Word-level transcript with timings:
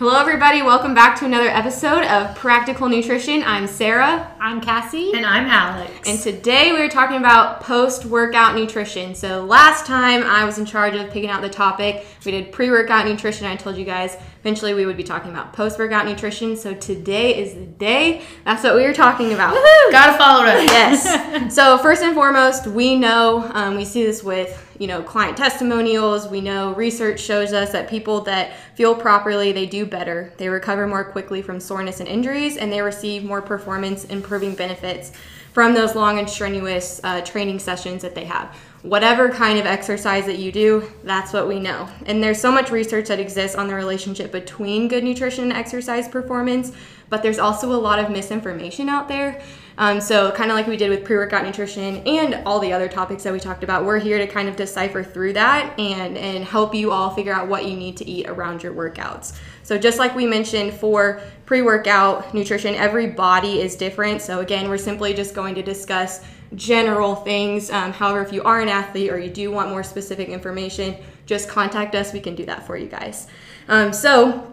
Hello, 0.00 0.18
everybody. 0.18 0.62
Welcome 0.62 0.94
back 0.94 1.18
to 1.18 1.26
another 1.26 1.48
episode 1.48 2.04
of 2.04 2.34
Practical 2.34 2.88
Nutrition. 2.88 3.42
I'm 3.42 3.66
Sarah. 3.66 4.34
I'm 4.40 4.62
Cassie. 4.62 5.12
And 5.12 5.26
I'm 5.26 5.44
Alex. 5.44 6.08
And 6.08 6.18
today 6.18 6.72
we 6.72 6.80
are 6.80 6.88
talking 6.88 7.18
about 7.18 7.60
post 7.60 8.06
workout 8.06 8.54
nutrition. 8.54 9.14
So, 9.14 9.44
last 9.44 9.84
time 9.84 10.22
I 10.22 10.46
was 10.46 10.56
in 10.56 10.64
charge 10.64 10.94
of 10.94 11.10
picking 11.10 11.28
out 11.28 11.42
the 11.42 11.50
topic, 11.50 12.06
we 12.24 12.32
did 12.32 12.50
pre 12.50 12.70
workout 12.70 13.04
nutrition. 13.04 13.44
I 13.44 13.56
told 13.56 13.76
you 13.76 13.84
guys 13.84 14.16
eventually 14.40 14.74
we 14.74 14.86
would 14.86 14.96
be 14.96 15.04
talking 15.04 15.30
about 15.30 15.52
post 15.52 15.78
workout 15.78 16.06
nutrition. 16.06 16.56
So, 16.56 16.74
today 16.74 17.36
is 17.36 17.54
the 17.54 17.66
day. 17.66 18.22
That's 18.44 18.64
what 18.64 18.74
we 18.74 18.82
were 18.82 18.92
talking 18.92 19.32
about. 19.32 19.54
Gotta 19.92 20.18
follow 20.18 20.44
it. 20.46 20.70
Yes. 20.70 21.54
so, 21.54 21.78
first 21.78 22.02
and 22.02 22.14
foremost, 22.14 22.66
we 22.66 22.96
know 22.96 23.50
um, 23.54 23.76
we 23.76 23.84
see 23.84 24.04
this 24.04 24.22
with 24.22 24.66
you 24.80 24.86
know 24.86 25.02
client 25.02 25.36
testimonials 25.36 26.26
we 26.26 26.40
know 26.40 26.72
research 26.74 27.20
shows 27.20 27.52
us 27.52 27.70
that 27.70 27.88
people 27.88 28.22
that 28.22 28.56
fuel 28.74 28.94
properly 28.94 29.52
they 29.52 29.66
do 29.66 29.84
better 29.84 30.32
they 30.38 30.48
recover 30.48 30.86
more 30.86 31.04
quickly 31.04 31.42
from 31.42 31.60
soreness 31.60 32.00
and 32.00 32.08
injuries 32.08 32.56
and 32.56 32.72
they 32.72 32.80
receive 32.80 33.22
more 33.22 33.42
performance 33.42 34.04
improving 34.06 34.54
benefits 34.54 35.12
from 35.52 35.74
those 35.74 35.94
long 35.94 36.18
and 36.18 36.30
strenuous 36.30 36.98
uh, 37.04 37.20
training 37.20 37.58
sessions 37.58 38.00
that 38.00 38.14
they 38.14 38.24
have 38.24 38.56
whatever 38.82 39.28
kind 39.28 39.58
of 39.58 39.66
exercise 39.66 40.24
that 40.26 40.38
you 40.38 40.50
do 40.50 40.90
that's 41.04 41.32
what 41.32 41.46
we 41.46 41.60
know 41.60 41.88
and 42.06 42.22
there's 42.22 42.40
so 42.40 42.50
much 42.50 42.70
research 42.70 43.08
that 43.08 43.20
exists 43.20 43.56
on 43.56 43.68
the 43.68 43.74
relationship 43.74 44.32
between 44.32 44.88
good 44.88 45.04
nutrition 45.04 45.44
and 45.44 45.52
exercise 45.52 46.08
performance 46.08 46.72
but 47.10 47.22
there's 47.22 47.38
also 47.38 47.72
a 47.72 47.76
lot 47.76 47.98
of 47.98 48.10
misinformation 48.10 48.88
out 48.88 49.06
there 49.08 49.42
um, 49.80 49.98
so, 49.98 50.30
kind 50.32 50.50
of 50.50 50.58
like 50.58 50.66
we 50.66 50.76
did 50.76 50.90
with 50.90 51.06
pre 51.06 51.16
workout 51.16 51.42
nutrition 51.42 52.06
and 52.06 52.46
all 52.46 52.58
the 52.60 52.70
other 52.70 52.86
topics 52.86 53.22
that 53.22 53.32
we 53.32 53.40
talked 53.40 53.64
about, 53.64 53.86
we're 53.86 53.98
here 53.98 54.18
to 54.18 54.26
kind 54.26 54.46
of 54.46 54.54
decipher 54.54 55.02
through 55.02 55.32
that 55.32 55.72
and, 55.80 56.18
and 56.18 56.44
help 56.44 56.74
you 56.74 56.92
all 56.92 57.08
figure 57.08 57.32
out 57.32 57.48
what 57.48 57.64
you 57.64 57.74
need 57.74 57.96
to 57.96 58.06
eat 58.06 58.28
around 58.28 58.62
your 58.62 58.74
workouts. 58.74 59.38
So, 59.62 59.78
just 59.78 59.98
like 59.98 60.14
we 60.14 60.26
mentioned 60.26 60.74
for 60.74 61.22
pre 61.46 61.62
workout 61.62 62.34
nutrition, 62.34 62.74
every 62.74 63.06
body 63.06 63.62
is 63.62 63.74
different. 63.74 64.20
So, 64.20 64.40
again, 64.40 64.68
we're 64.68 64.76
simply 64.76 65.14
just 65.14 65.34
going 65.34 65.54
to 65.54 65.62
discuss 65.62 66.22
general 66.54 67.14
things. 67.14 67.70
Um, 67.70 67.92
however, 67.92 68.22
if 68.22 68.32
you 68.32 68.42
are 68.42 68.60
an 68.60 68.68
athlete 68.68 69.10
or 69.10 69.18
you 69.18 69.30
do 69.30 69.50
want 69.50 69.70
more 69.70 69.82
specific 69.82 70.28
information, 70.28 70.96
just 71.26 71.48
contact 71.48 71.94
us. 71.94 72.12
We 72.12 72.20
can 72.20 72.34
do 72.34 72.44
that 72.46 72.66
for 72.66 72.76
you 72.76 72.86
guys. 72.86 73.26
Um, 73.68 73.92
so, 73.92 74.50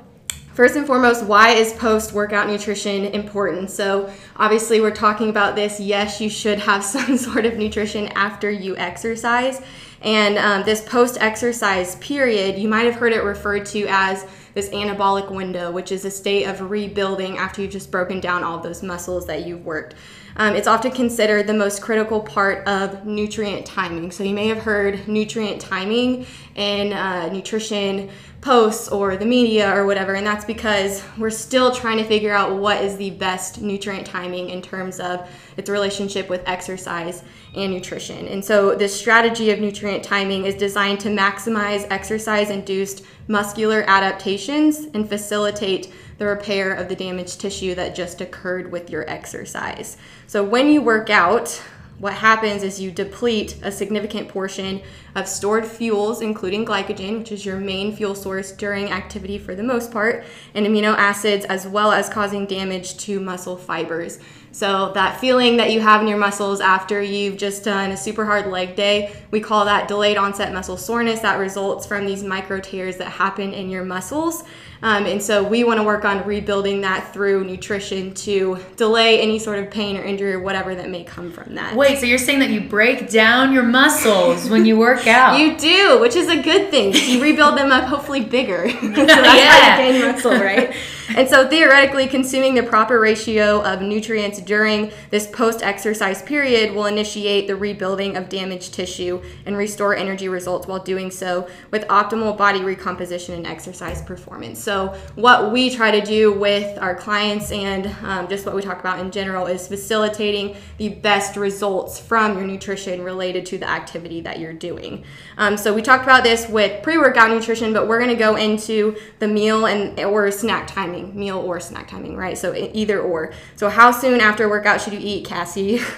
First 0.57 0.75
and 0.75 0.87
foremost, 0.87 1.23
why 1.23 1.51
is 1.51 1.71
post 1.73 2.13
workout 2.13 2.47
nutrition 2.47 3.05
important? 3.05 3.69
So, 3.69 4.11
obviously, 4.37 4.81
we're 4.81 4.89
talking 4.89 5.29
about 5.29 5.55
this. 5.55 5.79
Yes, 5.79 6.19
you 6.19 6.31
should 6.31 6.57
have 6.57 6.83
some 6.83 7.15
sort 7.15 7.45
of 7.45 7.57
nutrition 7.57 8.07
after 8.15 8.49
you 8.49 8.75
exercise. 8.75 9.61
And 10.01 10.39
um, 10.39 10.63
this 10.63 10.81
post 10.81 11.19
exercise 11.21 11.97
period, 11.97 12.57
you 12.57 12.67
might 12.67 12.85
have 12.85 12.95
heard 12.95 13.13
it 13.13 13.23
referred 13.23 13.67
to 13.67 13.85
as 13.87 14.25
this 14.55 14.69
anabolic 14.69 15.29
window, 15.29 15.71
which 15.71 15.91
is 15.91 16.05
a 16.05 16.09
state 16.09 16.45
of 16.45 16.71
rebuilding 16.71 17.37
after 17.37 17.61
you've 17.61 17.71
just 17.71 17.91
broken 17.91 18.19
down 18.19 18.43
all 18.43 18.57
those 18.57 18.81
muscles 18.81 19.27
that 19.27 19.45
you've 19.45 19.63
worked. 19.63 19.93
Um, 20.37 20.55
it's 20.55 20.67
often 20.67 20.91
considered 20.91 21.47
the 21.47 21.53
most 21.53 21.81
critical 21.81 22.21
part 22.21 22.65
of 22.67 23.05
nutrient 23.05 23.65
timing. 23.65 24.11
So, 24.11 24.23
you 24.23 24.35
may 24.35 24.47
have 24.47 24.59
heard 24.59 25.07
nutrient 25.07 25.59
timing 25.59 26.27
in 26.55 26.93
uh, 26.93 27.29
nutrition 27.33 28.09
posts 28.39 28.87
or 28.87 29.17
the 29.17 29.25
media 29.25 29.75
or 29.75 29.87
whatever, 29.87 30.13
and 30.13 30.25
that's 30.25 30.45
because 30.45 31.03
we're 31.17 31.31
still 31.31 31.73
trying 31.73 31.97
to 31.97 32.03
figure 32.03 32.31
out 32.31 32.55
what 32.55 32.83
is 32.83 32.95
the 32.97 33.09
best 33.09 33.61
nutrient 33.61 34.05
timing 34.05 34.51
in 34.51 34.61
terms 34.61 34.99
of 34.99 35.27
its 35.57 35.71
relationship 35.71 36.29
with 36.29 36.47
exercise 36.47 37.23
and 37.55 37.73
nutrition. 37.73 38.27
And 38.27 38.45
so, 38.45 38.75
this 38.75 38.97
strategy 38.97 39.49
of 39.49 39.59
nutrient 39.59 40.03
timing 40.03 40.45
is 40.45 40.53
designed 40.53 40.99
to 40.99 41.09
maximize 41.09 41.87
exercise 41.89 42.51
induced 42.51 43.03
muscular 43.27 43.83
adaptations 43.87 44.85
and 44.93 45.09
facilitate 45.09 45.91
the 46.17 46.25
repair 46.25 46.73
of 46.73 46.89
the 46.89 46.95
damaged 46.95 47.39
tissue 47.39 47.75
that 47.75 47.95
just 47.95 48.21
occurred 48.21 48.71
with 48.71 48.89
your 48.89 49.09
exercise. 49.09 49.97
So, 50.25 50.43
when 50.43 50.69
you 50.69 50.81
work 50.81 51.09
out, 51.09 51.61
what 51.99 52.13
happens 52.13 52.63
is 52.63 52.79
you 52.79 52.91
deplete 52.91 53.57
a 53.63 53.71
significant 53.71 54.29
portion 54.29 54.81
of 55.17 55.27
stored 55.27 55.65
fuels, 55.65 56.21
including 56.21 56.63
glycogen, 56.63 57.17
which 57.17 57.31
is 57.31 57.43
your 57.43 57.57
main 57.57 57.93
fuel 57.93 58.13
source 58.13 58.51
during 58.51 58.91
activity 58.91 59.39
for 59.39 59.55
the 59.55 59.63
most 59.63 59.91
part, 59.91 60.23
and 60.53 60.65
amino 60.65 60.95
acids, 60.95 61.43
as 61.45 61.67
well 61.67 61.91
as 61.91 62.07
causing 62.07 62.45
damage 62.45 62.97
to 62.97 63.19
muscle 63.19 63.57
fibers. 63.57 64.19
So, 64.51 64.91
that 64.93 65.19
feeling 65.19 65.57
that 65.57 65.71
you 65.71 65.81
have 65.81 66.01
in 66.01 66.07
your 66.07 66.17
muscles 66.17 66.61
after 66.61 67.01
you've 67.01 67.37
just 67.37 67.63
done 67.63 67.91
a 67.91 67.97
super 67.97 68.25
hard 68.25 68.47
leg 68.47 68.75
day, 68.75 69.13
we 69.31 69.39
call 69.39 69.65
that 69.65 69.87
delayed 69.87 70.17
onset 70.17 70.53
muscle 70.53 70.77
soreness 70.77 71.19
that 71.19 71.37
results 71.37 71.85
from 71.85 72.05
these 72.05 72.23
micro 72.23 72.59
tears 72.59 72.97
that 72.97 73.09
happen 73.09 73.53
in 73.53 73.69
your 73.69 73.83
muscles. 73.83 74.43
Um, 74.81 75.05
and 75.05 75.21
so 75.21 75.43
we 75.43 75.63
want 75.63 75.79
to 75.79 75.83
work 75.83 76.05
on 76.05 76.25
rebuilding 76.25 76.81
that 76.81 77.11
through 77.13 77.43
nutrition 77.45 78.13
to 78.15 78.59
delay 78.75 79.19
any 79.19 79.39
sort 79.39 79.59
of 79.59 79.71
pain 79.71 79.97
or 79.97 80.03
injury 80.03 80.33
or 80.33 80.39
whatever 80.39 80.75
that 80.75 80.89
may 80.89 81.03
come 81.03 81.31
from 81.31 81.55
that. 81.55 81.75
Wait, 81.75 81.97
so 81.97 82.05
you're 82.05 82.17
saying 82.17 82.39
that 82.39 82.51
you 82.51 82.61
break 82.61 83.09
down 83.09 83.53
your 83.53 83.63
muscles 83.63 84.49
when 84.49 84.65
you 84.65 84.77
work 84.77 85.06
out? 85.07 85.39
You 85.39 85.57
do, 85.57 85.99
which 85.99 86.15
is 86.15 86.29
a 86.29 86.41
good 86.41 86.71
thing. 86.71 86.93
You 86.93 87.21
rebuild 87.21 87.57
them 87.57 87.71
up 87.71 87.85
hopefully 87.85 88.21
bigger. 88.21 88.69
so 88.69 88.77
that's 88.81 89.13
yeah. 89.13 89.79
you 89.79 89.91
gain 89.93 90.11
muscle, 90.11 90.31
right? 90.31 90.73
and 91.15 91.29
so 91.29 91.47
theoretically, 91.47 92.07
consuming 92.07 92.55
the 92.55 92.63
proper 92.63 92.99
ratio 92.99 93.61
of 93.63 93.81
nutrients 93.81 94.41
during 94.41 94.91
this 95.09 95.27
post 95.27 95.61
exercise 95.63 96.21
period 96.21 96.75
will 96.75 96.85
initiate 96.85 97.47
the 97.47 97.55
rebuilding 97.55 98.17
of 98.17 98.27
damaged 98.27 98.73
tissue 98.73 99.21
and 99.45 99.55
restore 99.55 99.95
energy 99.95 100.27
results 100.27 100.67
while 100.67 100.79
doing 100.79 101.09
so 101.09 101.47
with 101.71 101.87
optimal 101.87 102.37
body 102.37 102.63
recomposition 102.63 103.35
and 103.35 103.47
exercise 103.47 104.01
performance. 104.01 104.61
So, 104.61 104.97
what 105.15 105.51
we 105.51 105.69
try 105.69 105.91
to 105.91 106.05
do 106.05 106.33
with 106.33 106.77
our 106.79 106.95
clients 106.95 107.51
and 107.51 107.87
um, 108.03 108.27
just 108.27 108.45
what 108.45 108.55
we 108.55 108.61
talk 108.61 108.79
about 108.79 108.99
in 108.99 109.11
general 109.11 109.45
is 109.45 109.67
facilitating 109.67 110.57
the 110.77 110.89
best 110.89 111.37
results 111.37 111.99
from 111.99 112.37
your 112.37 112.47
nutrition 112.47 113.03
related 113.03 113.45
to 113.47 113.57
the 113.57 113.69
activity 113.69 114.21
that 114.21 114.39
you're 114.39 114.53
doing. 114.53 115.05
Um, 115.37 115.57
so, 115.57 115.73
we 115.73 115.81
talked 115.81 116.03
about 116.03 116.23
this 116.23 116.49
with 116.49 116.83
pre 116.83 116.97
workout 116.97 117.29
nutrition, 117.29 117.71
but 117.71 117.87
we're 117.87 117.99
going 117.99 118.09
to 118.09 118.15
go 118.15 118.35
into 118.35 118.97
the 119.19 119.27
meal 119.27 119.67
and 119.67 119.99
or 119.99 120.29
snack 120.31 120.67
timing, 120.67 120.96
meal 121.03 121.37
or 121.37 121.59
snack 121.59 121.87
timing, 121.87 122.15
right? 122.15 122.37
So, 122.37 122.53
either 122.55 123.01
or. 123.01 123.33
So, 123.55 123.69
how 123.69 123.91
soon 123.91 124.21
after 124.21 124.49
workout 124.49 124.81
should 124.81 124.93
you 124.93 124.99
eat, 125.01 125.25
Cassie? 125.25 125.81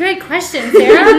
Great 0.00 0.22
question, 0.22 0.72
Sarah. 0.72 1.12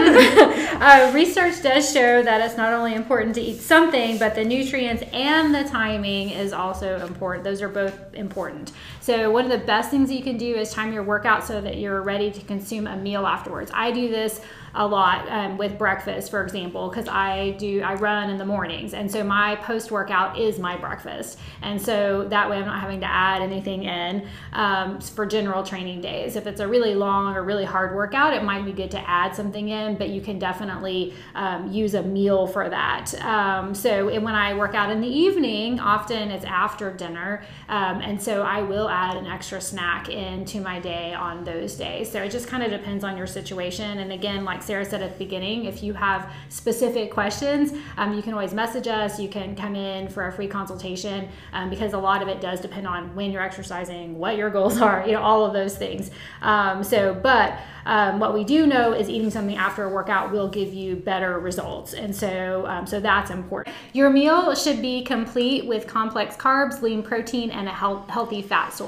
uh, 0.80 1.12
research 1.14 1.62
does 1.62 1.92
show 1.92 2.20
that 2.20 2.40
it's 2.40 2.56
not 2.56 2.72
only 2.72 2.94
important 2.94 3.32
to 3.36 3.40
eat 3.40 3.60
something, 3.60 4.18
but 4.18 4.34
the 4.34 4.44
nutrients 4.44 5.04
and 5.12 5.54
the 5.54 5.62
timing 5.62 6.30
is 6.30 6.52
also 6.52 6.98
important. 7.06 7.44
Those 7.44 7.62
are 7.62 7.68
both 7.68 7.96
important. 8.12 8.72
So, 9.02 9.32
one 9.32 9.44
of 9.44 9.50
the 9.50 9.66
best 9.66 9.90
things 9.90 10.12
you 10.12 10.22
can 10.22 10.36
do 10.36 10.54
is 10.54 10.72
time 10.72 10.92
your 10.92 11.02
workout 11.02 11.44
so 11.44 11.60
that 11.60 11.78
you're 11.78 12.02
ready 12.02 12.30
to 12.30 12.40
consume 12.42 12.86
a 12.86 12.96
meal 12.96 13.26
afterwards. 13.26 13.72
I 13.74 13.90
do 13.90 14.08
this 14.08 14.40
a 14.74 14.86
lot 14.86 15.28
um, 15.28 15.58
with 15.58 15.76
breakfast, 15.76 16.30
for 16.30 16.42
example, 16.42 16.88
because 16.88 17.08
I 17.08 17.50
do 17.58 17.82
I 17.82 17.94
run 17.94 18.30
in 18.30 18.38
the 18.38 18.46
mornings, 18.46 18.94
and 18.94 19.10
so 19.10 19.22
my 19.22 19.56
post 19.56 19.90
workout 19.90 20.38
is 20.38 20.58
my 20.58 20.76
breakfast, 20.76 21.38
and 21.60 21.80
so 21.80 22.26
that 22.28 22.48
way 22.48 22.56
I'm 22.56 22.64
not 22.64 22.80
having 22.80 23.00
to 23.00 23.06
add 23.06 23.42
anything 23.42 23.84
in 23.84 24.26
um, 24.52 25.00
for 25.00 25.26
general 25.26 25.62
training 25.62 26.00
days. 26.00 26.36
If 26.36 26.46
it's 26.46 26.60
a 26.60 26.68
really 26.68 26.94
long 26.94 27.36
or 27.36 27.42
really 27.42 27.64
hard 27.64 27.94
workout, 27.94 28.32
it 28.32 28.44
might 28.44 28.64
be 28.64 28.72
good 28.72 28.90
to 28.92 29.10
add 29.10 29.34
something 29.34 29.68
in, 29.68 29.96
but 29.96 30.08
you 30.08 30.20
can 30.20 30.38
definitely 30.38 31.12
um, 31.34 31.70
use 31.70 31.94
a 31.94 32.02
meal 32.02 32.46
for 32.46 32.68
that. 32.70 33.14
Um, 33.22 33.74
so 33.74 34.06
when 34.06 34.34
I 34.34 34.54
work 34.54 34.74
out 34.74 34.90
in 34.90 35.00
the 35.00 35.08
evening, 35.08 35.80
often 35.80 36.30
it's 36.30 36.44
after 36.44 36.90
dinner, 36.92 37.42
um, 37.68 38.00
and 38.00 38.22
so 38.22 38.42
I 38.42 38.62
will 38.62 38.88
add 38.92 39.16
an 39.16 39.26
extra 39.26 39.60
snack 39.60 40.08
into 40.08 40.60
my 40.60 40.78
day 40.78 41.14
on 41.14 41.44
those 41.44 41.74
days. 41.74 42.10
So 42.10 42.22
it 42.22 42.30
just 42.30 42.46
kind 42.46 42.62
of 42.62 42.70
depends 42.70 43.02
on 43.04 43.16
your 43.16 43.26
situation, 43.26 43.98
and 43.98 44.12
again, 44.12 44.44
like 44.44 44.62
Sarah 44.62 44.84
said 44.84 45.02
at 45.02 45.18
the 45.18 45.24
beginning, 45.24 45.64
if 45.64 45.82
you 45.82 45.94
have 45.94 46.30
specific 46.48 47.10
questions, 47.10 47.72
um, 47.96 48.14
you 48.14 48.22
can 48.22 48.34
always 48.34 48.52
message 48.52 48.86
us. 48.86 49.18
You 49.18 49.28
can 49.28 49.56
come 49.56 49.74
in 49.74 50.08
for 50.08 50.26
a 50.26 50.32
free 50.32 50.48
consultation 50.48 51.28
um, 51.52 51.70
because 51.70 51.92
a 51.94 51.98
lot 51.98 52.22
of 52.22 52.28
it 52.28 52.40
does 52.40 52.60
depend 52.60 52.86
on 52.86 53.14
when 53.14 53.32
you're 53.32 53.42
exercising, 53.42 54.18
what 54.18 54.36
your 54.36 54.50
goals 54.50 54.80
are, 54.80 55.04
you 55.06 55.12
know, 55.12 55.22
all 55.22 55.44
of 55.44 55.52
those 55.52 55.76
things. 55.76 56.10
Um, 56.42 56.84
so, 56.84 57.14
but 57.14 57.58
um, 57.84 58.20
what 58.20 58.32
we 58.34 58.44
do 58.44 58.66
know 58.66 58.92
is 58.92 59.08
eating 59.08 59.30
something 59.30 59.56
after 59.56 59.84
a 59.84 59.88
workout 59.88 60.30
will 60.30 60.48
give 60.48 60.72
you 60.72 60.96
better 60.96 61.38
results, 61.40 61.94
and 61.94 62.14
so 62.14 62.64
um, 62.66 62.86
so 62.86 63.00
that's 63.00 63.30
important. 63.30 63.74
Your 63.92 64.10
meal 64.10 64.54
should 64.54 64.80
be 64.80 65.02
complete 65.02 65.66
with 65.66 65.86
complex 65.86 66.36
carbs, 66.36 66.80
lean 66.82 67.02
protein, 67.02 67.50
and 67.50 67.68
a 67.68 67.72
health, 67.72 68.08
healthy 68.08 68.42
fat 68.42 68.72
source. 68.72 68.81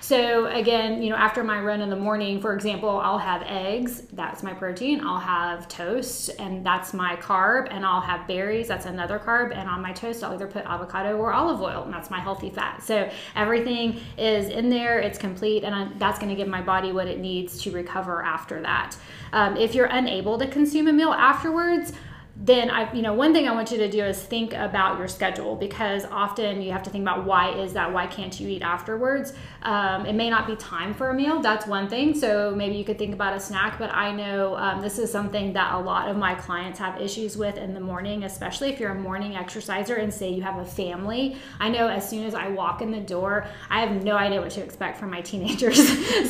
So 0.00 0.46
again, 0.46 1.02
you 1.02 1.10
know, 1.10 1.16
after 1.16 1.42
my 1.42 1.60
run 1.60 1.80
in 1.80 1.90
the 1.90 1.96
morning, 1.96 2.40
for 2.40 2.54
example, 2.54 2.88
I'll 2.88 3.18
have 3.18 3.42
eggs. 3.42 4.02
That's 4.12 4.42
my 4.42 4.52
protein. 4.54 5.00
I'll 5.04 5.18
have 5.18 5.68
toast, 5.68 6.30
and 6.38 6.64
that's 6.64 6.92
my 6.92 7.16
carb, 7.16 7.68
and 7.70 7.84
I'll 7.84 8.00
have 8.00 8.26
berries. 8.26 8.68
That's 8.68 8.86
another 8.86 9.18
carb, 9.18 9.56
and 9.56 9.68
on 9.68 9.82
my 9.82 9.92
toast, 9.92 10.22
I'll 10.22 10.34
either 10.34 10.46
put 10.46 10.64
avocado 10.64 11.16
or 11.16 11.32
olive 11.32 11.60
oil, 11.60 11.84
and 11.84 11.92
that's 11.92 12.10
my 12.10 12.20
healthy 12.20 12.50
fat. 12.50 12.82
So 12.82 13.10
everything 13.36 14.00
is 14.16 14.48
in 14.48 14.68
there. 14.68 14.98
It's 14.98 15.18
complete, 15.18 15.64
and 15.64 15.74
I, 15.74 15.88
that's 15.98 16.18
going 16.18 16.30
to 16.30 16.36
give 16.36 16.48
my 16.48 16.62
body 16.62 16.92
what 16.92 17.06
it 17.06 17.18
needs 17.18 17.60
to 17.62 17.70
recover 17.70 18.22
after 18.22 18.60
that. 18.62 18.96
Um, 19.32 19.56
if 19.56 19.74
you're 19.74 19.86
unable 19.86 20.38
to 20.38 20.46
consume 20.46 20.88
a 20.88 20.92
meal 20.92 21.12
afterwards, 21.12 21.92
then 22.42 22.70
I, 22.70 22.90
you 22.94 23.02
know, 23.02 23.12
one 23.12 23.34
thing 23.34 23.46
I 23.46 23.52
want 23.52 23.70
you 23.70 23.76
to 23.78 23.90
do 23.90 24.02
is 24.02 24.18
think 24.18 24.54
about 24.54 24.98
your 24.98 25.08
schedule 25.08 25.56
because 25.56 26.06
often 26.06 26.62
you 26.62 26.72
have 26.72 26.82
to 26.84 26.90
think 26.90 27.02
about 27.02 27.26
why 27.26 27.50
is 27.50 27.74
that? 27.74 27.92
Why 27.92 28.06
can't 28.06 28.38
you 28.40 28.48
eat 28.48 28.62
afterwards? 28.62 29.34
Um, 29.62 30.06
it 30.06 30.14
may 30.14 30.30
not 30.30 30.46
be 30.46 30.56
time 30.56 30.94
for 30.94 31.10
a 31.10 31.14
meal. 31.14 31.40
That's 31.42 31.66
one 31.66 31.86
thing. 31.86 32.14
So 32.14 32.54
maybe 32.56 32.76
you 32.76 32.84
could 32.84 32.96
think 32.96 33.12
about 33.12 33.36
a 33.36 33.40
snack. 33.40 33.78
But 33.78 33.94
I 33.94 34.12
know 34.12 34.56
um, 34.56 34.80
this 34.80 34.98
is 34.98 35.12
something 35.12 35.52
that 35.52 35.74
a 35.74 35.78
lot 35.78 36.08
of 36.08 36.16
my 36.16 36.34
clients 36.34 36.78
have 36.78 36.98
issues 36.98 37.36
with 37.36 37.58
in 37.58 37.74
the 37.74 37.80
morning, 37.80 38.24
especially 38.24 38.70
if 38.70 38.80
you're 38.80 38.92
a 38.92 38.98
morning 38.98 39.36
exerciser 39.36 39.96
and 39.96 40.12
say 40.12 40.30
you 40.30 40.40
have 40.40 40.58
a 40.58 40.64
family. 40.64 41.36
I 41.58 41.68
know 41.68 41.88
as 41.88 42.08
soon 42.08 42.24
as 42.24 42.34
I 42.34 42.48
walk 42.48 42.80
in 42.80 42.90
the 42.90 43.00
door, 43.00 43.46
I 43.68 43.80
have 43.80 44.02
no 44.02 44.16
idea 44.16 44.40
what 44.40 44.50
to 44.52 44.62
expect 44.62 44.98
from 44.98 45.10
my 45.10 45.20
teenagers. 45.30 45.76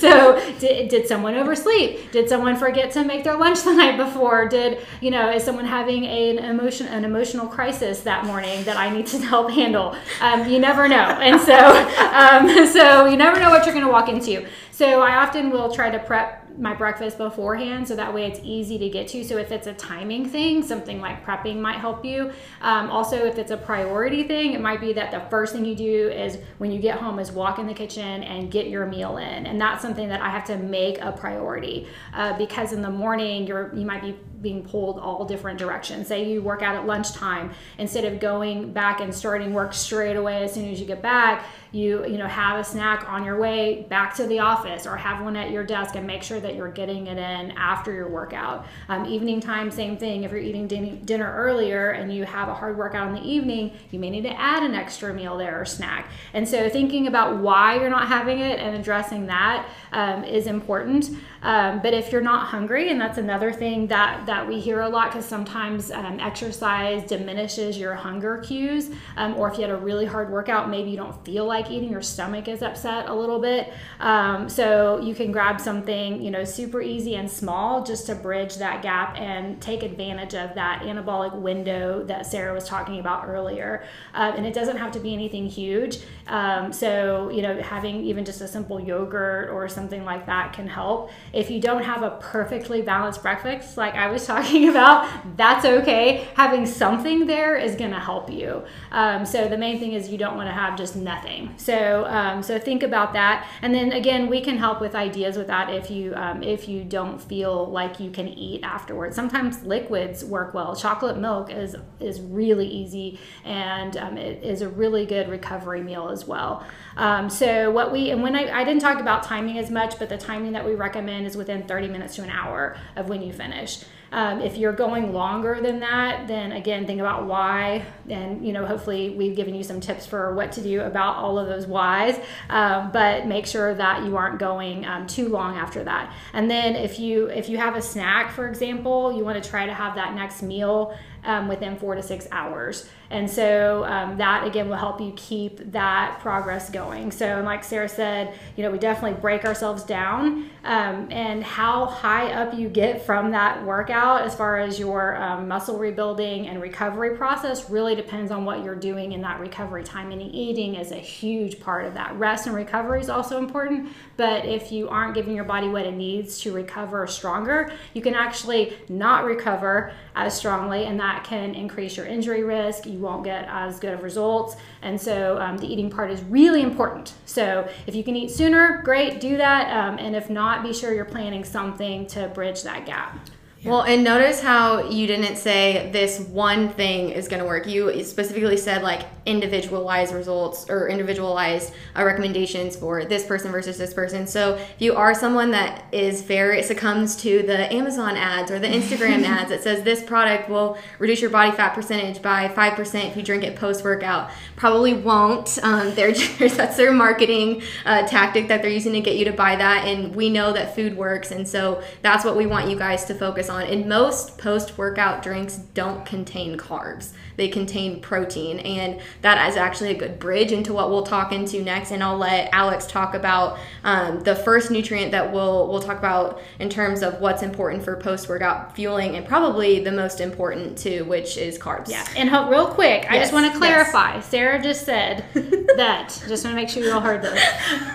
so 0.00 0.40
did, 0.58 0.88
did 0.88 1.06
someone 1.06 1.36
oversleep? 1.36 2.10
Did 2.10 2.28
someone 2.28 2.56
forget 2.56 2.90
to 2.92 3.04
make 3.04 3.22
their 3.22 3.36
lunch 3.36 3.62
the 3.62 3.72
night 3.74 3.96
before? 3.96 4.48
Did 4.48 4.84
you 5.00 5.12
know? 5.12 5.30
Is 5.30 5.44
someone 5.44 5.66
having 5.66 5.99
an 6.06 6.38
emotion 6.38 6.86
an 6.88 7.04
emotional 7.04 7.46
crisis 7.46 8.00
that 8.00 8.24
morning 8.24 8.64
that 8.64 8.76
I 8.76 8.90
need 8.90 9.06
to 9.08 9.18
help 9.32 9.50
handle? 9.50 9.96
Um, 10.20 10.48
you 10.48 10.58
never 10.58 10.88
know, 10.88 10.96
and 10.96 11.40
so 11.40 11.56
um, 12.12 12.66
so 12.66 13.06
you 13.06 13.16
never 13.16 13.40
know 13.40 13.50
what 13.50 13.64
you're 13.66 13.74
going 13.74 13.86
to 13.86 13.92
walk 13.92 14.08
into. 14.08 14.46
So 14.70 15.02
I 15.02 15.16
often 15.16 15.50
will 15.50 15.70
try 15.70 15.90
to 15.90 15.98
prep 15.98 16.40
my 16.58 16.74
breakfast 16.74 17.18
beforehand 17.18 17.86
so 17.86 17.96
that 17.96 18.12
way 18.12 18.26
it's 18.26 18.40
easy 18.42 18.78
to 18.78 18.88
get 18.88 19.08
to. 19.08 19.24
So 19.24 19.36
if 19.38 19.50
it's 19.50 19.66
a 19.66 19.74
timing 19.74 20.28
thing, 20.28 20.62
something 20.62 21.00
like 21.00 21.24
prepping 21.24 21.58
might 21.58 21.78
help 21.78 22.04
you. 22.04 22.32
Um, 22.60 22.90
also, 22.90 23.16
if 23.24 23.38
it's 23.38 23.50
a 23.50 23.56
priority 23.56 24.24
thing, 24.24 24.52
it 24.52 24.60
might 24.60 24.80
be 24.80 24.92
that 24.94 25.10
the 25.10 25.20
first 25.28 25.52
thing 25.52 25.64
you 25.64 25.74
do 25.74 26.08
is 26.08 26.38
when 26.58 26.70
you 26.70 26.80
get 26.80 26.98
home 26.98 27.18
is 27.18 27.32
walk 27.32 27.58
in 27.58 27.66
the 27.66 27.74
kitchen 27.74 28.22
and 28.22 28.50
get 28.50 28.68
your 28.68 28.86
meal 28.86 29.18
in, 29.18 29.46
and 29.46 29.60
that's 29.60 29.82
something 29.82 30.08
that 30.08 30.20
I 30.20 30.30
have 30.30 30.44
to 30.46 30.56
make 30.56 31.00
a 31.00 31.12
priority 31.12 31.86
uh, 32.14 32.36
because 32.36 32.72
in 32.72 32.82
the 32.82 32.90
morning 32.90 33.46
you're 33.46 33.74
you 33.74 33.84
might 33.84 34.02
be 34.02 34.16
being 34.40 34.62
pulled 34.62 34.98
all 34.98 35.24
different 35.24 35.58
directions. 35.58 36.08
Say 36.08 36.30
you 36.30 36.42
work 36.42 36.62
out 36.62 36.74
at 36.74 36.86
lunchtime, 36.86 37.50
instead 37.78 38.04
of 38.04 38.20
going 38.20 38.72
back 38.72 39.00
and 39.00 39.14
starting 39.14 39.52
work 39.52 39.74
straight 39.74 40.16
away 40.16 40.44
as 40.44 40.52
soon 40.52 40.70
as 40.70 40.80
you 40.80 40.86
get 40.86 41.02
back, 41.02 41.44
you 41.72 42.04
you 42.06 42.18
know 42.18 42.26
have 42.26 42.58
a 42.58 42.64
snack 42.64 43.08
on 43.08 43.24
your 43.24 43.38
way 43.38 43.86
back 43.88 44.14
to 44.16 44.26
the 44.26 44.40
office 44.40 44.86
or 44.86 44.96
have 44.96 45.22
one 45.22 45.36
at 45.36 45.50
your 45.50 45.64
desk 45.64 45.94
and 45.94 46.06
make 46.06 46.22
sure 46.22 46.40
that 46.40 46.56
you're 46.56 46.70
getting 46.70 47.06
it 47.06 47.18
in 47.18 47.52
after 47.52 47.92
your 47.92 48.08
workout. 48.08 48.66
Um, 48.88 49.06
evening 49.06 49.40
time, 49.40 49.70
same 49.70 49.96
thing. 49.96 50.24
If 50.24 50.32
you're 50.32 50.40
eating 50.40 50.66
din- 50.66 51.04
dinner 51.04 51.32
earlier 51.36 51.90
and 51.90 52.12
you 52.12 52.24
have 52.24 52.48
a 52.48 52.54
hard 52.54 52.76
workout 52.76 53.08
in 53.08 53.14
the 53.14 53.28
evening, 53.28 53.72
you 53.90 53.98
may 53.98 54.10
need 54.10 54.22
to 54.22 54.40
add 54.40 54.62
an 54.62 54.74
extra 54.74 55.14
meal 55.14 55.36
there 55.36 55.60
or 55.60 55.64
snack. 55.64 56.10
And 56.34 56.48
so 56.48 56.68
thinking 56.68 57.06
about 57.06 57.38
why 57.38 57.76
you're 57.76 57.90
not 57.90 58.08
having 58.08 58.40
it 58.40 58.58
and 58.58 58.76
addressing 58.76 59.26
that 59.26 59.68
um, 59.92 60.24
is 60.24 60.46
important. 60.46 61.10
Um, 61.42 61.80
but 61.82 61.94
if 61.94 62.12
you're 62.12 62.20
not 62.20 62.48
hungry, 62.48 62.90
and 62.90 63.00
that's 63.00 63.18
another 63.18 63.52
thing 63.52 63.86
that 63.86 64.26
that 64.30 64.46
we 64.46 64.60
hear 64.60 64.82
a 64.82 64.88
lot 64.88 65.10
because 65.10 65.26
sometimes 65.26 65.90
um, 65.90 66.20
exercise 66.20 67.02
diminishes 67.08 67.76
your 67.76 67.96
hunger 67.96 68.38
cues, 68.38 68.88
um, 69.16 69.36
or 69.36 69.50
if 69.50 69.58
you 69.58 69.62
had 69.62 69.72
a 69.72 69.76
really 69.76 70.06
hard 70.06 70.30
workout, 70.30 70.70
maybe 70.70 70.88
you 70.88 70.96
don't 70.96 71.24
feel 71.24 71.44
like 71.44 71.68
eating, 71.68 71.90
your 71.90 72.00
stomach 72.00 72.46
is 72.46 72.62
upset 72.62 73.08
a 73.08 73.12
little 73.12 73.40
bit. 73.40 73.72
Um, 73.98 74.48
so 74.48 75.00
you 75.00 75.16
can 75.16 75.32
grab 75.32 75.60
something 75.60 76.22
you 76.22 76.30
know 76.30 76.44
super 76.44 76.80
easy 76.80 77.16
and 77.16 77.28
small 77.28 77.82
just 77.82 78.06
to 78.06 78.14
bridge 78.14 78.54
that 78.58 78.82
gap 78.82 79.18
and 79.18 79.60
take 79.60 79.82
advantage 79.82 80.34
of 80.36 80.54
that 80.54 80.82
anabolic 80.82 81.34
window 81.34 82.04
that 82.04 82.24
Sarah 82.24 82.54
was 82.54 82.68
talking 82.68 83.00
about 83.00 83.26
earlier. 83.26 83.82
Uh, 84.14 84.32
and 84.36 84.46
it 84.46 84.54
doesn't 84.54 84.76
have 84.76 84.92
to 84.92 85.00
be 85.00 85.12
anything 85.12 85.48
huge. 85.48 85.98
Um, 86.28 86.72
so 86.72 87.30
you 87.30 87.42
know 87.42 87.60
having 87.60 88.04
even 88.04 88.24
just 88.24 88.40
a 88.42 88.46
simple 88.46 88.78
yogurt 88.78 89.50
or 89.50 89.68
something 89.68 90.04
like 90.04 90.26
that 90.26 90.52
can 90.52 90.68
help. 90.68 91.10
If 91.32 91.50
you 91.50 91.60
don't 91.60 91.82
have 91.82 92.04
a 92.04 92.12
perfectly 92.20 92.80
balanced 92.80 93.22
breakfast, 93.22 93.76
like 93.76 93.94
I 93.96 94.06
was 94.06 94.19
talking 94.26 94.68
about, 94.70 95.08
that's 95.36 95.64
okay. 95.64 96.28
Having 96.34 96.66
something 96.66 97.26
there 97.26 97.56
is 97.56 97.74
going 97.76 97.90
to 97.90 98.00
help 98.00 98.30
you. 98.30 98.64
Um, 98.90 99.24
so 99.24 99.48
the 99.48 99.58
main 99.58 99.78
thing 99.78 99.92
is 99.92 100.08
you 100.08 100.18
don't 100.18 100.36
want 100.36 100.48
to 100.48 100.52
have 100.52 100.76
just 100.76 100.96
nothing. 100.96 101.54
So 101.56 102.04
um, 102.06 102.42
so 102.42 102.58
think 102.58 102.82
about 102.82 103.12
that, 103.12 103.48
and 103.62 103.74
then 103.74 103.92
again, 103.92 104.28
we 104.28 104.40
can 104.40 104.56
help 104.56 104.80
with 104.80 104.94
ideas 104.94 105.36
with 105.36 105.46
that 105.48 105.72
if 105.72 105.90
you 105.90 106.14
um, 106.14 106.42
if 106.42 106.68
you 106.68 106.84
don't 106.84 107.20
feel 107.20 107.70
like 107.70 108.00
you 108.00 108.10
can 108.10 108.28
eat 108.28 108.62
afterwards. 108.62 109.16
Sometimes 109.16 109.62
liquids 109.64 110.24
work 110.24 110.54
well. 110.54 110.74
Chocolate 110.74 111.18
milk 111.18 111.50
is 111.52 111.76
is 112.00 112.20
really 112.20 112.66
easy, 112.66 113.18
and 113.44 113.96
um, 113.96 114.16
it 114.16 114.42
is 114.42 114.62
a 114.62 114.68
really 114.68 115.06
good 115.06 115.28
recovery 115.28 115.82
meal 115.82 116.08
as 116.08 116.26
well. 116.26 116.66
Um, 116.96 117.30
so 117.30 117.70
what 117.70 117.92
we 117.92 118.10
and 118.10 118.22
when 118.22 118.36
I, 118.36 118.60
I 118.60 118.64
didn't 118.64 118.82
talk 118.82 119.00
about 119.00 119.22
timing 119.22 119.58
as 119.58 119.70
much, 119.70 119.98
but 119.98 120.08
the 120.08 120.18
timing 120.18 120.52
that 120.52 120.64
we 120.64 120.74
recommend 120.74 121.26
is 121.26 121.36
within 121.36 121.62
30 121.64 121.88
minutes 121.88 122.16
to 122.16 122.22
an 122.22 122.30
hour 122.30 122.76
of 122.96 123.08
when 123.08 123.22
you 123.22 123.32
finish. 123.32 123.84
Um, 124.12 124.40
if 124.40 124.56
you're 124.56 124.72
going 124.72 125.12
longer 125.12 125.60
than 125.60 125.80
that, 125.80 126.26
then 126.26 126.52
again, 126.52 126.86
think 126.86 127.00
about 127.00 127.26
why. 127.26 127.84
And, 128.08 128.44
you 128.44 128.52
know, 128.52 128.66
hopefully 128.66 129.10
we've 129.10 129.36
given 129.36 129.54
you 129.54 129.62
some 129.62 129.80
tips 129.80 130.04
for 130.06 130.34
what 130.34 130.52
to 130.52 130.62
do 130.62 130.80
about 130.80 131.16
all 131.16 131.38
of 131.38 131.46
those 131.48 131.66
whys. 131.66 132.18
Um, 132.48 132.90
but 132.92 133.26
make 133.26 133.46
sure 133.46 133.74
that 133.74 134.04
you 134.04 134.16
aren't 134.16 134.38
going 134.38 134.84
um, 134.84 135.06
too 135.06 135.28
long 135.28 135.56
after 135.56 135.84
that. 135.84 136.12
And 136.32 136.50
then 136.50 136.74
if 136.74 136.98
you 136.98 137.26
if 137.26 137.48
you 137.48 137.58
have 137.58 137.76
a 137.76 137.82
snack, 137.82 138.32
for 138.32 138.48
example, 138.48 139.12
you 139.12 139.24
want 139.24 139.42
to 139.42 139.48
try 139.48 139.66
to 139.66 139.74
have 139.74 139.94
that 139.94 140.14
next 140.14 140.42
meal 140.42 140.96
um, 141.24 141.48
within 141.48 141.76
four 141.76 141.94
to 141.94 142.02
six 142.02 142.26
hours. 142.30 142.88
And 143.10 143.28
so 143.28 143.84
um, 143.86 144.18
that 144.18 144.46
again 144.46 144.68
will 144.68 144.76
help 144.76 145.00
you 145.00 145.12
keep 145.16 145.72
that 145.72 146.20
progress 146.20 146.70
going. 146.70 147.10
So, 147.10 147.42
like 147.44 147.64
Sarah 147.64 147.88
said, 147.88 148.38
you 148.56 148.62
know, 148.62 148.70
we 148.70 148.78
definitely 148.78 149.20
break 149.20 149.44
ourselves 149.44 149.82
down. 149.82 150.48
Um, 150.62 151.08
and 151.10 151.42
how 151.42 151.86
high 151.86 152.32
up 152.32 152.54
you 152.54 152.68
get 152.68 153.04
from 153.04 153.32
that 153.32 153.64
workout, 153.64 154.22
as 154.22 154.34
far 154.34 154.58
as 154.58 154.78
your 154.78 155.16
um, 155.16 155.48
muscle 155.48 155.78
rebuilding 155.78 156.46
and 156.46 156.60
recovery 156.60 157.16
process, 157.16 157.70
really 157.70 157.94
depends 157.94 158.30
on 158.30 158.44
what 158.44 158.62
you're 158.62 158.76
doing 158.76 159.12
in 159.12 159.22
that 159.22 159.40
recovery 159.40 159.82
time. 159.82 160.12
And 160.12 160.20
eating 160.22 160.74
is 160.76 160.92
a 160.92 160.96
huge 160.96 161.58
part 161.60 161.86
of 161.86 161.94
that. 161.94 162.14
Rest 162.16 162.46
and 162.46 162.54
recovery 162.54 163.00
is 163.00 163.08
also 163.08 163.38
important. 163.38 163.88
But 164.16 164.44
if 164.44 164.70
you 164.70 164.88
aren't 164.88 165.14
giving 165.14 165.34
your 165.34 165.44
body 165.44 165.68
what 165.68 165.86
it 165.86 165.94
needs 165.94 166.38
to 166.42 166.52
recover 166.52 167.06
stronger, 167.06 167.72
you 167.94 168.02
can 168.02 168.14
actually 168.14 168.76
not 168.88 169.24
recover 169.24 169.92
as 170.14 170.36
strongly, 170.36 170.84
and 170.84 171.00
that 171.00 171.09
can 171.24 171.54
increase 171.54 171.96
your 171.96 172.06
injury 172.06 172.44
risk. 172.44 172.86
You 172.86 172.98
won't 172.98 173.24
get 173.24 173.46
as 173.48 173.78
good 173.78 173.92
of 173.92 174.02
results. 174.02 174.56
And 174.82 175.00
so 175.00 175.38
um, 175.38 175.58
the 175.58 175.66
eating 175.66 175.90
part 175.90 176.10
is 176.10 176.22
really 176.24 176.62
important. 176.62 177.12
So 177.26 177.68
if 177.86 177.94
you 177.94 178.04
can 178.04 178.16
eat 178.16 178.30
sooner, 178.30 178.82
great, 178.82 179.20
do 179.20 179.36
that. 179.36 179.64
Um, 179.76 179.98
and 179.98 180.14
if 180.14 180.30
not, 180.30 180.62
be 180.62 180.72
sure 180.72 180.94
you're 180.94 181.04
planning 181.04 181.44
something 181.44 182.06
to 182.08 182.28
bridge 182.28 182.62
that 182.62 182.86
gap. 182.86 183.18
Well, 183.62 183.82
and 183.82 184.02
notice 184.02 184.40
how 184.40 184.88
you 184.88 185.06
didn't 185.06 185.36
say 185.36 185.90
this 185.92 186.18
one 186.18 186.70
thing 186.70 187.10
is 187.10 187.28
going 187.28 187.42
to 187.42 187.46
work. 187.46 187.66
You 187.66 188.02
specifically 188.04 188.56
said 188.56 188.82
like 188.82 189.02
individualized 189.26 190.14
results 190.14 190.70
or 190.70 190.88
individualized 190.88 191.74
uh, 191.94 192.02
recommendations 192.02 192.74
for 192.74 193.04
this 193.04 193.26
person 193.26 193.52
versus 193.52 193.76
this 193.76 193.92
person. 193.92 194.26
So 194.26 194.54
if 194.54 194.76
you 194.78 194.94
are 194.94 195.14
someone 195.14 195.50
that 195.50 195.84
is 195.92 196.22
very 196.22 196.62
succumbs 196.62 197.16
to 197.16 197.42
the 197.42 197.70
Amazon 197.70 198.16
ads 198.16 198.50
or 198.50 198.58
the 198.58 198.66
Instagram 198.66 199.24
ads 199.26 199.50
that 199.50 199.62
says 199.62 199.82
this 199.82 200.02
product 200.02 200.48
will 200.48 200.78
reduce 200.98 201.20
your 201.20 201.30
body 201.30 201.54
fat 201.54 201.74
percentage 201.74 202.22
by 202.22 202.48
five 202.48 202.72
percent 202.72 203.10
if 203.10 203.16
you 203.16 203.22
drink 203.22 203.44
it 203.44 203.56
post 203.56 203.84
workout, 203.84 204.30
probably 204.56 204.94
won't. 204.94 205.58
Um, 205.62 205.94
they're 205.94 206.12
just, 206.12 206.38
that's 206.56 206.78
their 206.78 206.92
marketing 206.92 207.60
uh, 207.84 208.06
tactic 208.06 208.48
that 208.48 208.62
they're 208.62 208.70
using 208.70 208.94
to 208.94 209.00
get 209.00 209.16
you 209.16 209.26
to 209.26 209.32
buy 209.32 209.54
that. 209.56 209.86
And 209.86 210.16
we 210.16 210.30
know 210.30 210.50
that 210.54 210.74
food 210.74 210.96
works, 210.96 211.30
and 211.30 211.46
so 211.46 211.82
that's 212.00 212.24
what 212.24 212.38
we 212.38 212.46
want 212.46 212.70
you 212.70 212.78
guys 212.78 213.04
to 213.04 213.14
focus 213.14 213.49
on. 213.50 213.62
And 213.62 213.86
most 213.86 214.38
post 214.38 214.78
workout 214.78 215.22
drinks 215.22 215.56
don't 215.74 216.06
contain 216.06 216.56
carbs, 216.56 217.12
they 217.36 217.48
contain 217.48 218.00
protein. 218.00 218.60
And 218.60 219.00
that 219.22 219.48
is 219.50 219.56
actually 219.56 219.90
a 219.90 219.94
good 219.94 220.18
bridge 220.18 220.52
into 220.52 220.72
what 220.72 220.90
we'll 220.90 221.02
talk 221.02 221.32
into 221.32 221.62
next. 221.62 221.90
And 221.90 222.02
I'll 222.02 222.16
let 222.16 222.50
Alex 222.52 222.86
talk 222.86 223.14
about 223.14 223.58
um, 223.84 224.20
the 224.20 224.36
first 224.36 224.70
nutrient 224.70 225.12
that 225.12 225.32
we'll, 225.32 225.68
we'll 225.68 225.80
talk 225.80 225.98
about 225.98 226.40
in 226.58 226.68
terms 226.68 227.02
of 227.02 227.20
what's 227.20 227.42
important 227.42 227.82
for 227.82 227.96
post 227.96 228.28
workout 228.28 228.74
fueling 228.74 229.16
and 229.16 229.26
probably 229.26 229.82
the 229.82 229.92
most 229.92 230.20
important 230.20 230.78
too, 230.78 231.04
which 231.04 231.36
is 231.36 231.58
carbs. 231.58 231.88
Yeah. 231.88 232.06
And 232.16 232.28
ho- 232.28 232.48
real 232.48 232.66
quick, 232.66 233.06
I 233.10 233.18
just 233.18 233.32
want 233.32 233.52
to 233.52 233.58
clarify. 233.58 234.20
Sarah 234.20 234.62
just 234.62 234.84
said 234.84 235.24
that, 235.34 236.08
just 236.28 236.44
want 236.44 236.54
to 236.54 236.54
make 236.54 236.68
sure 236.68 236.82
you 236.82 236.92
all 236.92 237.00
heard 237.00 237.22
this, 237.22 237.34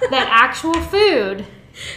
that 0.09 0.27
actual 0.29 0.73
food 0.73 1.45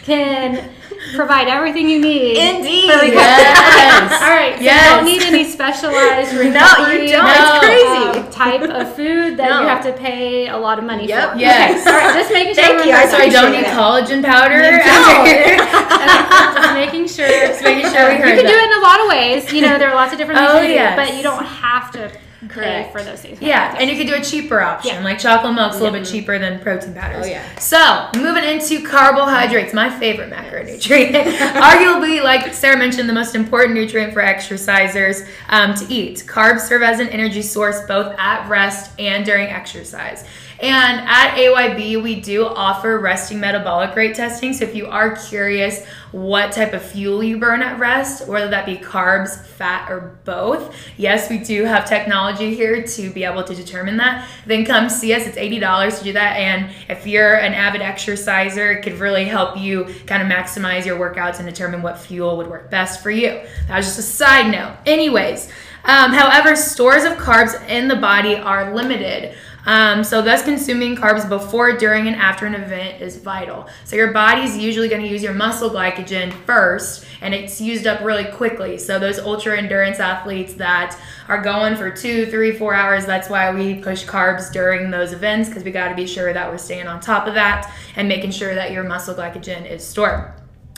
can 0.02 0.70
provide 1.14 1.48
everything 1.48 1.88
you 1.88 1.98
need. 2.00 2.36
Indeed. 2.36 2.90
for. 2.90 3.04
Yes. 3.04 4.22
All 4.22 4.28
right. 4.30 4.56
So 4.58 4.62
Yes. 4.64 4.84
you 4.84 4.96
don't 4.96 5.04
need 5.04 5.22
any 5.22 5.44
specialized 5.44 6.32
No, 6.34 6.90
you 6.92 7.08
don't. 7.08 7.26
It's 7.28 8.16
um, 8.16 8.30
type 8.30 8.62
of 8.62 8.94
food 8.94 9.36
that 9.38 9.48
No. 9.50 9.60
you 9.62 9.68
have 9.68 9.82
to 9.84 9.92
pay 9.92 10.48
a 10.48 10.56
lot 10.56 10.78
of 10.78 10.84
money 10.84 11.06
Yep. 11.08 11.32
for. 11.32 11.38
Yes. 11.38 11.80
Okay. 11.86 11.90
All 11.90 11.96
right. 11.96 12.14
Just 12.14 12.32
making 12.32 12.54
sure. 12.54 12.64
Thank 12.64 12.84
you. 12.86 12.92
I 12.92 13.02
knows 13.04 13.10
So 13.10 13.16
I 13.18 13.28
don't 13.28 13.52
need 13.52 13.66
Appreciate 13.66 13.74
it. 13.74 13.78
collagen 13.78 14.20
powder. 14.24 14.62
just 16.60 16.74
making 16.74 17.06
sure. 17.08 17.28
Just 17.28 17.62
making 17.62 17.90
sure 17.92 18.08
we 18.08 18.16
you 18.16 18.22
heard 18.22 18.36
can 18.38 18.46
do 18.46 18.54
it 18.56 18.64
in 18.64 18.78
a 18.78 18.82
lot 18.82 19.00
of 19.00 19.08
ways. 19.08 19.52
You 19.52 19.62
know, 19.62 19.78
there 19.78 19.88
are 19.90 19.94
lots 19.94 20.12
of 20.12 20.18
different 20.18 20.38
things 20.40 20.50
Oh, 20.52 20.60
you 20.60 20.68
can 20.68 20.74
yes. 20.74 20.96
do, 20.98 21.04
but 21.04 21.16
you 21.16 21.22
don't 21.22 21.44
have 21.44 21.90
to 21.92 22.08
pay 22.08 22.18
Correct. 22.46 22.92
for 22.92 23.02
those 23.02 23.20
things. 23.20 23.40
Yeah, 23.40 23.76
and 23.78 23.90
you 23.90 23.96
could 23.96 24.06
do 24.06 24.14
a 24.14 24.22
cheaper 24.22 24.60
option. 24.60 24.94
Yeah. 24.94 25.04
Like 25.04 25.18
chocolate 25.18 25.54
milk's 25.54 25.76
a 25.76 25.80
little 25.80 25.98
bit 25.98 26.06
cheaper 26.06 26.38
than 26.38 26.60
protein 26.60 26.94
powders. 26.94 27.26
Oh, 27.26 27.28
yeah. 27.28 27.58
So, 27.58 28.10
moving 28.20 28.44
into 28.44 28.84
carbohydrates, 28.86 29.74
my 29.74 29.90
favorite 29.98 30.30
macronutrient. 30.30 31.12
Arguably, 31.38 32.22
like 32.22 32.54
Sarah 32.54 32.78
mentioned, 32.78 33.08
the 33.08 33.12
most 33.14 33.34
important 33.34 33.74
nutrient 33.74 34.12
for 34.12 34.22
exercisers 34.22 35.28
um, 35.48 35.74
to 35.74 35.92
eat. 35.92 36.24
Carbs 36.26 36.60
serve 36.60 36.82
as 36.82 37.00
an 37.00 37.08
energy 37.08 37.42
source 37.42 37.80
both 37.86 38.14
at 38.18 38.48
rest 38.48 38.92
and 39.00 39.24
during 39.24 39.48
exercise. 39.48 40.24
And 40.60 41.08
at 41.08 41.36
AYB, 41.36 42.02
we 42.02 42.20
do 42.20 42.44
offer 42.44 42.98
resting 42.98 43.38
metabolic 43.38 43.94
rate 43.94 44.16
testing. 44.16 44.52
So 44.52 44.64
if 44.64 44.74
you 44.74 44.86
are 44.86 45.14
curious 45.14 45.86
what 46.10 46.50
type 46.50 46.72
of 46.72 46.82
fuel 46.82 47.22
you 47.22 47.38
burn 47.38 47.62
at 47.62 47.78
rest, 47.78 48.26
whether 48.26 48.48
that 48.48 48.66
be 48.66 48.76
carbs, 48.76 49.40
fat, 49.44 49.88
or 49.88 50.18
both, 50.24 50.74
yes, 50.96 51.30
we 51.30 51.38
do 51.38 51.64
have 51.64 51.88
technology 51.88 52.56
here 52.56 52.82
to 52.82 53.10
be 53.10 53.22
able 53.22 53.44
to 53.44 53.54
determine 53.54 53.98
that. 53.98 54.28
Then 54.46 54.64
come 54.64 54.88
see 54.88 55.14
us. 55.14 55.26
It's 55.26 55.38
$80 55.38 55.98
to 55.98 56.04
do 56.04 56.12
that. 56.14 56.36
And 56.36 56.74
if 56.88 57.06
you're 57.06 57.36
an 57.36 57.54
avid 57.54 57.80
exerciser, 57.80 58.72
it 58.72 58.82
could 58.82 58.94
really 58.94 59.26
help 59.26 59.56
you 59.56 59.84
kind 60.06 60.22
of 60.22 60.28
maximize 60.28 60.84
your 60.84 60.98
workouts 60.98 61.38
and 61.38 61.48
determine 61.48 61.82
what 61.82 61.98
fuel 61.98 62.36
would 62.36 62.48
work 62.48 62.68
best 62.68 63.00
for 63.00 63.12
you. 63.12 63.40
That 63.68 63.76
was 63.76 63.86
just 63.86 64.00
a 64.00 64.02
side 64.02 64.50
note. 64.50 64.76
Anyways, 64.86 65.48
um, 65.84 66.12
however, 66.12 66.56
stores 66.56 67.04
of 67.04 67.12
carbs 67.14 67.66
in 67.68 67.88
the 67.88 67.96
body 67.96 68.36
are 68.36 68.74
limited. 68.74 69.36
Um, 69.68 70.02
so, 70.02 70.22
thus, 70.22 70.42
consuming 70.42 70.96
carbs 70.96 71.28
before, 71.28 71.76
during, 71.76 72.06
and 72.06 72.16
after 72.16 72.46
an 72.46 72.54
event 72.54 73.02
is 73.02 73.18
vital. 73.18 73.68
So, 73.84 73.96
your 73.96 74.14
body's 74.14 74.56
usually 74.56 74.88
going 74.88 75.02
to 75.02 75.08
use 75.08 75.22
your 75.22 75.34
muscle 75.34 75.68
glycogen 75.68 76.32
first, 76.46 77.04
and 77.20 77.34
it's 77.34 77.60
used 77.60 77.86
up 77.86 78.00
really 78.00 78.24
quickly. 78.24 78.78
So, 78.78 78.98
those 78.98 79.18
ultra 79.18 79.58
endurance 79.58 80.00
athletes 80.00 80.54
that 80.54 80.98
are 81.28 81.42
going 81.42 81.76
for 81.76 81.90
two, 81.90 82.24
three, 82.30 82.52
four 82.52 82.72
hours, 82.72 83.04
that's 83.04 83.28
why 83.28 83.52
we 83.52 83.74
push 83.74 84.06
carbs 84.06 84.50
during 84.50 84.90
those 84.90 85.12
events 85.12 85.50
because 85.50 85.64
we 85.64 85.70
got 85.70 85.90
to 85.90 85.94
be 85.94 86.06
sure 86.06 86.32
that 86.32 86.50
we're 86.50 86.56
staying 86.56 86.86
on 86.86 86.98
top 86.98 87.26
of 87.26 87.34
that 87.34 87.70
and 87.96 88.08
making 88.08 88.30
sure 88.30 88.54
that 88.54 88.72
your 88.72 88.84
muscle 88.84 89.14
glycogen 89.14 89.70
is 89.70 89.86
stored. 89.86 90.32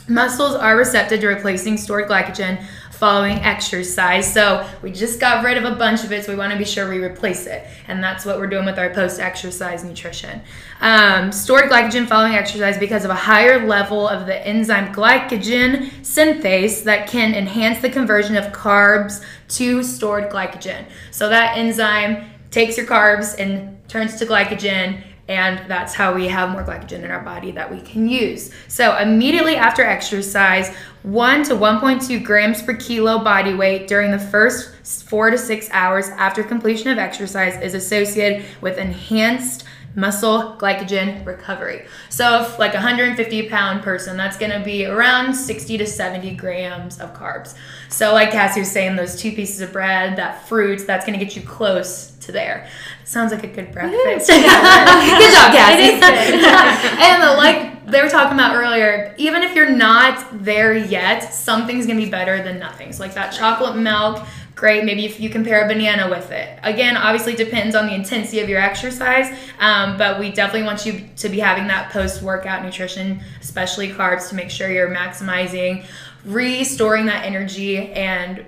Muscles 0.09 0.55
are 0.55 0.75
receptive 0.75 1.21
to 1.21 1.27
replacing 1.27 1.77
stored 1.77 2.09
glycogen 2.09 2.61
following 3.01 3.39
exercise. 3.39 4.31
So 4.31 4.63
we 4.83 4.91
just 4.91 5.19
got 5.19 5.43
rid 5.43 5.57
of 5.57 5.65
a 5.65 5.75
bunch 5.75 6.03
of 6.03 6.11
it, 6.11 6.23
so 6.23 6.31
we 6.31 6.37
want 6.37 6.53
to 6.53 6.57
be 6.59 6.63
sure 6.63 6.87
we 6.87 7.03
replace 7.03 7.47
it. 7.47 7.65
And 7.87 8.01
that's 8.03 8.25
what 8.25 8.37
we're 8.37 8.45
doing 8.45 8.63
with 8.63 8.77
our 8.77 8.91
post 8.91 9.19
exercise 9.19 9.83
nutrition. 9.83 10.39
Um, 10.81 11.31
stored 11.31 11.71
glycogen 11.71 12.07
following 12.07 12.35
exercise 12.35 12.77
because 12.77 13.03
of 13.03 13.09
a 13.09 13.15
higher 13.15 13.65
level 13.65 14.07
of 14.07 14.27
the 14.27 14.45
enzyme 14.45 14.93
glycogen 14.93 15.89
synthase 16.01 16.83
that 16.83 17.07
can 17.07 17.33
enhance 17.33 17.79
the 17.81 17.89
conversion 17.89 18.37
of 18.37 18.53
carbs 18.53 19.23
to 19.47 19.81
stored 19.81 20.29
glycogen. 20.29 20.85
So 21.09 21.27
that 21.27 21.57
enzyme 21.57 22.29
takes 22.51 22.77
your 22.77 22.85
carbs 22.85 23.33
and 23.39 23.79
turns 23.89 24.17
to 24.17 24.27
glycogen 24.27 25.01
and 25.31 25.61
that's 25.71 25.93
how 25.93 26.13
we 26.13 26.27
have 26.27 26.49
more 26.49 26.61
glycogen 26.61 27.03
in 27.03 27.09
our 27.09 27.21
body 27.21 27.51
that 27.51 27.71
we 27.71 27.79
can 27.79 28.05
use. 28.05 28.51
So, 28.67 28.97
immediately 28.97 29.55
after 29.55 29.81
exercise, 29.81 30.75
1 31.03 31.43
to 31.43 31.53
1.2 31.53 32.21
grams 32.21 32.61
per 32.61 32.75
kilo 32.75 33.23
body 33.23 33.53
weight 33.53 33.87
during 33.87 34.11
the 34.11 34.19
first 34.19 34.75
4 35.07 35.29
to 35.29 35.37
6 35.37 35.69
hours 35.71 36.09
after 36.09 36.43
completion 36.43 36.91
of 36.91 36.97
exercise 36.97 37.55
is 37.61 37.73
associated 37.75 38.45
with 38.59 38.77
enhanced 38.77 39.63
muscle 39.95 40.55
glycogen 40.57 41.25
recovery. 41.25 41.85
So, 42.09 42.43
if 42.43 42.59
like 42.59 42.73
a 42.73 42.77
150 42.77 43.49
pound 43.49 43.83
person, 43.83 44.17
that's 44.17 44.37
gonna 44.37 44.63
be 44.63 44.85
around 44.85 45.33
60 45.33 45.77
to 45.77 45.85
70 45.85 46.35
grams 46.35 46.99
of 46.99 47.13
carbs. 47.13 47.55
So, 47.89 48.13
like 48.13 48.31
Cassie 48.31 48.61
was 48.61 48.71
saying, 48.71 48.95
those 48.95 49.15
two 49.15 49.31
pieces 49.31 49.61
of 49.61 49.71
bread, 49.71 50.17
that 50.17 50.47
fruit, 50.47 50.85
that's 50.87 51.05
gonna 51.05 51.17
get 51.17 51.35
you 51.35 51.41
close 51.41 52.11
to 52.21 52.31
there. 52.31 52.67
Sounds 53.03 53.31
like 53.31 53.43
a 53.43 53.47
good 53.47 53.71
breakfast. 53.71 54.27
good 54.29 54.45
job, 54.45 55.51
Cassie. 55.53 55.83
It 55.83 55.93
is 55.95 55.99
good. 55.99 56.45
and 57.01 57.23
uh, 57.23 57.35
like 57.37 57.85
they 57.85 58.01
were 58.01 58.09
talking 58.09 58.33
about 58.33 58.55
earlier, 58.55 59.13
even 59.17 59.43
if 59.43 59.55
you're 59.55 59.69
not 59.69 60.25
there 60.31 60.75
yet, 60.75 61.33
something's 61.33 61.85
gonna 61.85 61.99
be 61.99 62.09
better 62.09 62.41
than 62.41 62.59
nothing. 62.59 62.93
So, 62.93 63.03
like 63.03 63.13
that 63.15 63.31
chocolate 63.31 63.75
milk 63.75 64.25
great. 64.61 64.85
Maybe 64.85 65.07
if 65.07 65.19
you 65.19 65.27
compare 65.27 65.65
a 65.65 65.67
banana 65.67 66.07
with 66.07 66.29
it. 66.29 66.59
Again, 66.61 66.95
obviously 66.95 67.33
depends 67.33 67.75
on 67.75 67.87
the 67.87 67.95
intensity 67.95 68.41
of 68.41 68.47
your 68.47 68.61
exercise, 68.61 69.35
um, 69.57 69.97
but 69.97 70.19
we 70.19 70.31
definitely 70.31 70.67
want 70.67 70.85
you 70.85 71.09
to 71.17 71.29
be 71.29 71.39
having 71.39 71.65
that 71.65 71.91
post 71.91 72.21
workout 72.21 72.63
nutrition, 72.63 73.21
especially 73.41 73.89
carbs, 73.89 74.29
to 74.29 74.35
make 74.35 74.51
sure 74.51 74.71
you're 74.71 74.93
maximizing, 74.93 75.83
restoring 76.25 77.07
that 77.07 77.25
energy, 77.25 77.91
and 77.93 78.45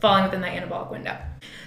falling 0.00 0.24
within 0.24 0.40
that 0.40 0.60
anabolic 0.60 0.90
window. 0.90 1.16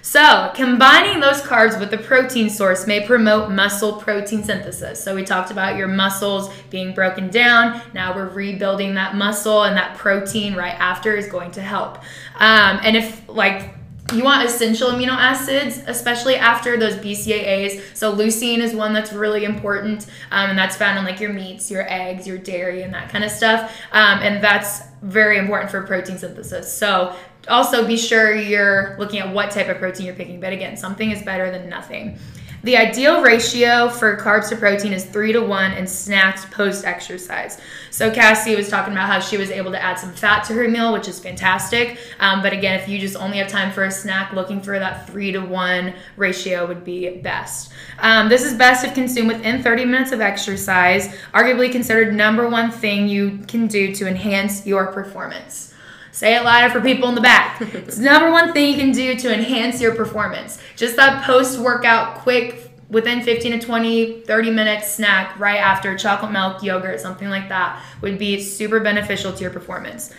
So, 0.02 0.52
combining 0.54 1.18
those 1.18 1.40
carbs 1.40 1.80
with 1.80 1.90
the 1.90 1.98
protein 1.98 2.50
source 2.50 2.86
may 2.86 3.04
promote 3.04 3.50
muscle 3.50 3.94
protein 3.94 4.44
synthesis. 4.44 5.02
So, 5.02 5.14
we 5.14 5.24
talked 5.24 5.50
about 5.50 5.76
your 5.76 5.88
muscles 5.88 6.54
being 6.68 6.94
broken 6.94 7.30
down. 7.30 7.80
Now 7.94 8.14
we're 8.14 8.28
rebuilding 8.28 8.94
that 8.94 9.16
muscle, 9.16 9.64
and 9.64 9.74
that 9.76 9.96
protein 9.96 10.54
right 10.54 10.78
after 10.78 11.16
is 11.16 11.28
going 11.28 11.50
to 11.52 11.62
help. 11.62 11.96
Um, 12.38 12.78
and 12.84 12.94
if, 12.94 13.26
like, 13.26 13.75
you 14.12 14.22
want 14.22 14.46
essential 14.46 14.90
amino 14.90 15.16
acids, 15.16 15.80
especially 15.86 16.36
after 16.36 16.76
those 16.76 16.94
BCAAs. 16.94 17.82
So 17.94 18.14
leucine 18.14 18.58
is 18.58 18.74
one 18.74 18.92
that's 18.92 19.12
really 19.12 19.44
important, 19.44 20.06
um, 20.30 20.50
and 20.50 20.58
that's 20.58 20.76
found 20.76 20.98
in 20.98 21.04
like 21.04 21.20
your 21.20 21.32
meats, 21.32 21.70
your 21.70 21.90
eggs, 21.90 22.26
your 22.26 22.38
dairy, 22.38 22.82
and 22.82 22.94
that 22.94 23.08
kind 23.08 23.24
of 23.24 23.30
stuff. 23.30 23.72
Um, 23.92 24.20
and 24.20 24.42
that's 24.42 24.82
very 25.02 25.38
important 25.38 25.70
for 25.70 25.82
protein 25.82 26.18
synthesis. 26.18 26.72
So 26.72 27.16
also 27.48 27.86
be 27.86 27.96
sure 27.96 28.34
you're 28.34 28.96
looking 28.98 29.20
at 29.20 29.32
what 29.32 29.50
type 29.50 29.68
of 29.68 29.78
protein 29.78 30.06
you're 30.06 30.14
picking. 30.14 30.40
But 30.40 30.52
again, 30.52 30.76
something 30.76 31.10
is 31.10 31.22
better 31.22 31.50
than 31.50 31.68
nothing. 31.68 32.18
The 32.66 32.76
ideal 32.76 33.22
ratio 33.22 33.88
for 33.88 34.16
carbs 34.16 34.48
to 34.48 34.56
protein 34.56 34.92
is 34.92 35.04
three 35.04 35.32
to 35.32 35.40
one 35.40 35.70
in 35.74 35.86
snacks 35.86 36.44
post 36.46 36.84
exercise. 36.84 37.60
So, 37.92 38.10
Cassie 38.10 38.56
was 38.56 38.68
talking 38.68 38.92
about 38.92 39.06
how 39.06 39.20
she 39.20 39.36
was 39.36 39.52
able 39.52 39.70
to 39.70 39.80
add 39.80 40.00
some 40.00 40.12
fat 40.12 40.42
to 40.46 40.52
her 40.54 40.66
meal, 40.66 40.92
which 40.92 41.06
is 41.06 41.20
fantastic. 41.20 41.96
Um, 42.18 42.42
but 42.42 42.52
again, 42.52 42.80
if 42.80 42.88
you 42.88 42.98
just 42.98 43.14
only 43.14 43.38
have 43.38 43.46
time 43.46 43.70
for 43.70 43.84
a 43.84 43.90
snack, 43.92 44.32
looking 44.32 44.60
for 44.60 44.80
that 44.80 45.06
three 45.08 45.30
to 45.30 45.38
one 45.38 45.94
ratio 46.16 46.66
would 46.66 46.82
be 46.82 47.08
best. 47.18 47.70
Um, 48.00 48.28
this 48.28 48.42
is 48.42 48.54
best 48.54 48.84
if 48.84 48.94
consumed 48.94 49.28
within 49.28 49.62
30 49.62 49.84
minutes 49.84 50.10
of 50.10 50.20
exercise, 50.20 51.06
arguably 51.32 51.70
considered 51.70 52.16
number 52.16 52.48
one 52.48 52.72
thing 52.72 53.06
you 53.06 53.38
can 53.46 53.68
do 53.68 53.94
to 53.94 54.08
enhance 54.08 54.66
your 54.66 54.88
performance. 54.88 55.72
Say 56.16 56.34
it 56.34 56.44
louder 56.44 56.72
for 56.72 56.80
people 56.80 57.10
in 57.10 57.14
the 57.14 57.20
back. 57.20 57.60
it's 57.60 57.98
the 57.98 58.04
number 58.04 58.30
one 58.30 58.54
thing 58.54 58.72
you 58.72 58.78
can 58.78 58.90
do 58.90 59.16
to 59.16 59.34
enhance 59.34 59.82
your 59.82 59.94
performance. 59.94 60.58
Just 60.74 60.96
that 60.96 61.24
post 61.24 61.58
workout, 61.58 62.20
quick, 62.20 62.70
within 62.88 63.20
15 63.20 63.60
to 63.60 63.66
20, 63.66 64.20
30 64.22 64.50
minutes 64.50 64.90
snack 64.90 65.38
right 65.38 65.58
after 65.58 65.94
chocolate 65.94 66.32
milk, 66.32 66.62
yogurt, 66.62 67.00
something 67.00 67.28
like 67.28 67.50
that 67.50 67.84
would 68.00 68.18
be 68.18 68.40
super 68.40 68.80
beneficial 68.80 69.30
to 69.30 69.42
your 69.42 69.50
performance. 69.50 70.10